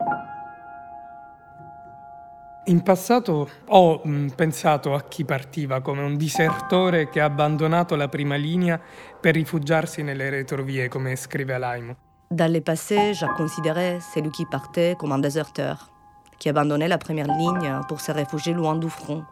In 2.69 2.83
passato 2.83 3.49
ho 3.69 4.01
mh, 4.03 4.27
pensato 4.35 4.93
a 4.93 5.01
chi 5.01 5.25
partiva 5.25 5.81
come 5.81 6.03
un 6.03 6.17
disertore 6.17 7.09
che 7.09 7.19
ha 7.19 7.25
abbandonato 7.25 7.95
la 7.95 8.07
prima 8.09 8.35
linea 8.35 8.79
per 9.19 9.33
rifugiarsi 9.33 10.03
nelle 10.03 10.29
retrovie, 10.29 10.87
come 10.87 11.15
scrive 11.15 11.53
Alaimo. 11.55 11.95
Dans 12.29 12.51
le 12.51 12.61
passé, 12.61 13.13
j'ai 13.15 13.27
considéré 13.35 13.97
celui 14.13 14.29
qui 14.29 14.45
partait 14.45 14.95
comme 14.97 15.11
un 15.13 15.19
déserteur, 15.19 15.89
qui 16.37 16.47
abandonnait 16.47 16.87
la 16.87 16.99
première 16.99 17.25
ligne 17.25 17.79
pour 17.87 18.01
se 18.01 18.11
réfugier 18.11 18.53
loin 18.53 18.75
du 18.75 18.87
front, 18.89 19.23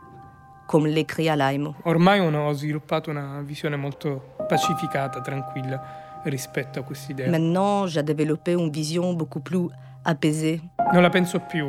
comme 0.66 0.88
l'écrit 0.88 1.30
Alaimo. 1.30 1.76
Ormai 1.84 2.20
ho- 2.20 2.32
ho 2.36 2.54
sviluppato 2.54 3.12
una 3.12 3.42
visione 3.46 3.76
molto 3.76 4.34
pacificata, 4.48 5.22
tranquilla 5.22 5.80
rispetto 6.24 6.80
a 6.80 6.84
quest'idea. 6.84 7.30
Maintenant, 7.30 7.86
j'ai 7.86 8.02
développé 8.02 8.54
une 8.54 8.72
vision 8.72 9.14
beaucoup 9.14 9.42
plus 9.44 9.70
apaisée. 10.04 10.60
Non 10.92 11.02
la 11.04 11.10
penso 11.12 11.40
più, 11.40 11.68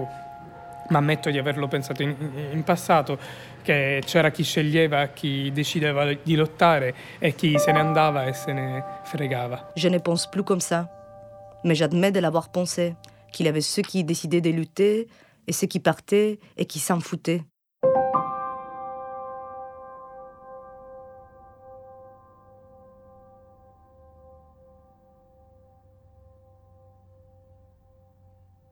ma 0.88 0.98
ammetto 0.98 1.30
di 1.30 1.38
averlo 1.38 1.68
pensato 1.68 2.02
in, 2.02 2.14
in 2.52 2.62
passato, 2.64 3.18
che 3.62 4.02
c'era 4.04 4.30
chi 4.30 4.42
sceglieva, 4.42 5.08
chi 5.08 5.50
decideva 5.52 6.12
di 6.12 6.34
lottare 6.34 6.94
e 7.18 7.34
chi 7.34 7.58
se 7.58 7.72
ne 7.72 7.78
andava 7.80 8.26
e 8.26 8.32
se 8.32 8.52
ne 8.52 8.84
fregava. 9.04 9.72
Je 9.74 9.88
ne 9.88 9.98
pense 9.98 10.28
plus 10.28 10.44
comme 10.44 10.60
ça, 10.60 10.88
mais 11.64 11.76
j'admets 11.76 12.12
de 12.12 12.20
l'avoir 12.20 12.50
pensé, 12.50 12.96
qu'il 13.32 13.46
y 13.46 13.48
avait 13.48 13.60
ceux 13.60 13.82
qui 13.82 14.04
décidaient 14.04 14.40
de 14.40 14.50
lutter 14.50 15.08
et 15.46 15.52
ceux 15.52 15.66
qui 15.66 15.80
partaient 15.80 16.38
et 16.56 16.66
qui 16.66 16.78
s'en 16.78 17.00
foutaient. 17.00 17.42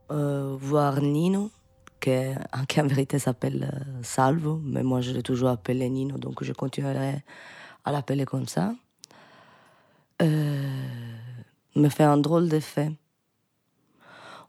Euh, 0.09 0.57
voir 0.57 1.01
Nino, 1.01 1.51
qui, 2.69 2.81
en 2.81 2.87
vérité 2.89 3.19
s'appelle 3.19 3.71
euh, 3.73 4.01
Salvo, 4.03 4.61
mais 4.65 4.83
moi 4.83 5.01
je 5.01 5.13
l'ai 5.13 5.23
toujours 5.23 5.49
appelé 5.49 5.89
Nino, 5.89 6.19
donc 6.19 6.43
je 6.45 6.53
continuerai 6.53 7.23
à 7.85 7.93
l'appeler 7.93 8.25
comme 8.25 8.47
ça, 8.49 8.75
euh, 10.23 10.87
me 11.75 11.89
fait 11.89 12.05
un 12.05 12.17
drôle 12.17 12.49
d'effet. 12.49 12.91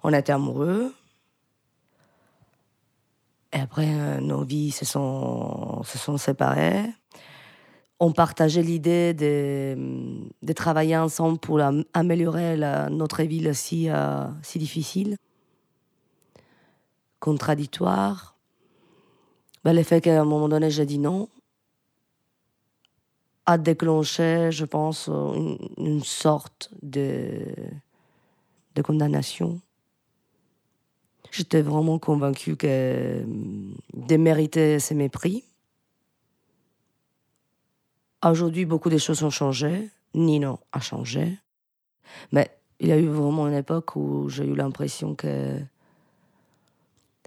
On 0.03 0.13
était 0.13 0.31
amoureux, 0.31 0.93
et 3.53 3.59
après 3.59 3.87
euh, 3.89 4.19
nos 4.21 4.43
vies 4.43 4.71
se 4.71 4.85
sont, 4.85 5.81
se 5.83 5.97
sont 5.97 6.17
séparées. 6.17 6.85
On 7.99 8.11
partageait 8.11 8.61
l'idée 8.61 9.15
de, 9.15 9.75
de 10.43 10.53
travailler 10.53 10.95
ensemble 10.97 11.39
pour 11.39 11.59
am- 11.61 11.83
améliorer 11.93 12.55
notre 12.91 13.23
ville 13.23 13.55
si, 13.55 13.89
euh, 13.89 14.25
si 14.43 14.59
difficile 14.59 15.17
contradictoire. 17.19 18.35
Ben, 19.63 19.73
le 19.73 19.83
fait 19.83 20.01
qu'à 20.01 20.21
un 20.21 20.25
moment 20.25 20.49
donné, 20.49 20.69
j'ai 20.69 20.85
dit 20.85 20.99
non. 20.99 21.29
a 23.45 23.57
déclenché, 23.57 24.51
je 24.51 24.65
pense, 24.65 25.07
une, 25.07 26.03
sorte 26.03 26.69
de, 26.81 27.45
de 28.75 28.81
condamnation. 28.81 29.61
J'étais 31.31 31.61
vraiment 31.61 31.99
convaincue 31.99 32.55
que 32.55 33.23
démériter 33.93 34.79
ses 34.79 34.95
mépris. 34.95 35.43
Aujourd'hui, 38.25 38.65
beaucoup 38.65 38.89
de 38.89 38.97
choses 38.97 39.23
ont 39.23 39.29
changé. 39.29 39.89
Nino 40.13 40.59
a 40.71 40.79
changé. 40.79 41.37
Mais 42.31 42.49
il 42.79 42.87
y 42.87 42.91
a 42.91 42.97
eu 42.97 43.07
vraiment 43.07 43.47
une 43.47 43.53
époque 43.53 43.95
où 43.95 44.29
j'ai 44.29 44.45
eu 44.45 44.55
l'impression 44.55 45.15
que 45.15 45.59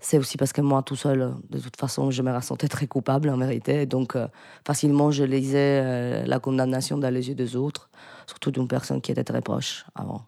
c'est 0.00 0.18
aussi 0.18 0.36
parce 0.36 0.52
que 0.52 0.60
moi, 0.60 0.82
tout 0.82 0.96
seul, 0.96 1.34
de 1.50 1.58
toute 1.58 1.76
façon, 1.76 2.10
je 2.10 2.22
me 2.22 2.40
sentais 2.40 2.68
très 2.68 2.86
coupable 2.86 3.28
en 3.28 3.36
vérité. 3.38 3.86
Donc, 3.86 4.16
euh, 4.16 4.26
facilement, 4.66 5.10
je 5.10 5.24
lisais 5.24 5.82
euh, 5.82 6.26
la 6.26 6.38
condamnation 6.40 6.98
dans 6.98 7.12
les 7.12 7.28
yeux 7.28 7.34
des 7.34 7.56
autres, 7.56 7.90
surtout 8.26 8.50
d'une 8.50 8.68
personne 8.68 9.00
qui 9.00 9.12
était 9.12 9.24
très 9.24 9.42
proche 9.42 9.84
avant. 9.94 10.22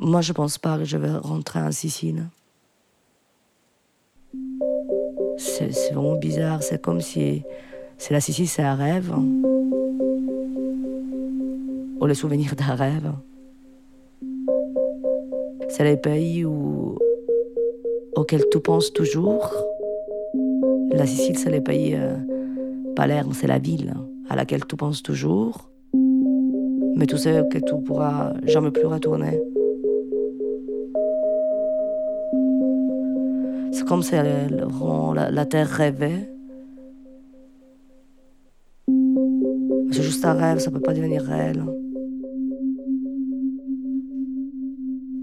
Moi, 0.00 0.22
je 0.22 0.32
pense 0.32 0.58
pas 0.58 0.78
que 0.78 0.84
je 0.84 0.96
vais 0.96 1.12
rentrer 1.12 1.60
en 1.60 1.70
Sicile. 1.70 2.28
C'est 5.58 5.92
vraiment 5.92 6.16
bizarre. 6.16 6.62
C'est 6.62 6.80
comme 6.80 7.00
si 7.00 7.42
c'est 7.96 8.14
la 8.14 8.20
Sicile, 8.20 8.46
c'est 8.48 8.62
un 8.62 8.76
rêve. 8.76 9.12
Ou 12.00 12.06
le 12.06 12.14
souvenir 12.14 12.54
d'un 12.54 12.74
rêve. 12.76 13.12
C'est 15.68 15.84
les 15.84 15.96
pays 15.96 16.44
où, 16.44 16.96
auxquels 18.14 18.44
tu 18.50 18.60
penses 18.60 18.92
toujours. 18.92 19.52
La 20.92 21.06
Sicile, 21.06 21.36
c'est 21.38 21.50
les 21.50 21.60
pays. 21.60 21.94
euh, 21.94 22.16
Palerme, 22.94 23.32
c'est 23.32 23.46
la 23.46 23.58
ville 23.58 23.94
à 24.28 24.36
laquelle 24.36 24.64
tu 24.64 24.76
penses 24.76 25.02
toujours. 25.02 25.70
Mais 26.96 27.06
tu 27.06 27.16
sais 27.16 27.44
que 27.50 27.58
tu 27.58 27.74
pourras 27.84 28.32
jamais 28.44 28.70
plus 28.70 28.86
retourner. 28.86 29.40
Comme 33.88 34.02
si 34.02 34.14
elle- 34.14 34.64
rend 34.64 35.14
la, 35.14 35.30
la 35.30 35.46
terre 35.46 35.66
rêvée. 35.68 36.28
C'est 39.90 40.02
juste 40.02 40.24
un 40.26 40.34
rêve, 40.34 40.58
ça 40.58 40.70
peut 40.70 40.80
pas 40.80 40.92
devenir 40.92 41.22
réel. 41.22 41.64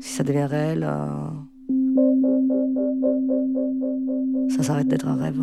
Si 0.02 0.14
ça 0.14 0.24
devient 0.24 0.46
réel, 0.46 0.84
euh, 0.84 1.30
ça 4.50 4.64
s'arrête 4.64 4.88
d'être 4.88 5.08
un 5.08 5.16
rêve. 5.16 5.40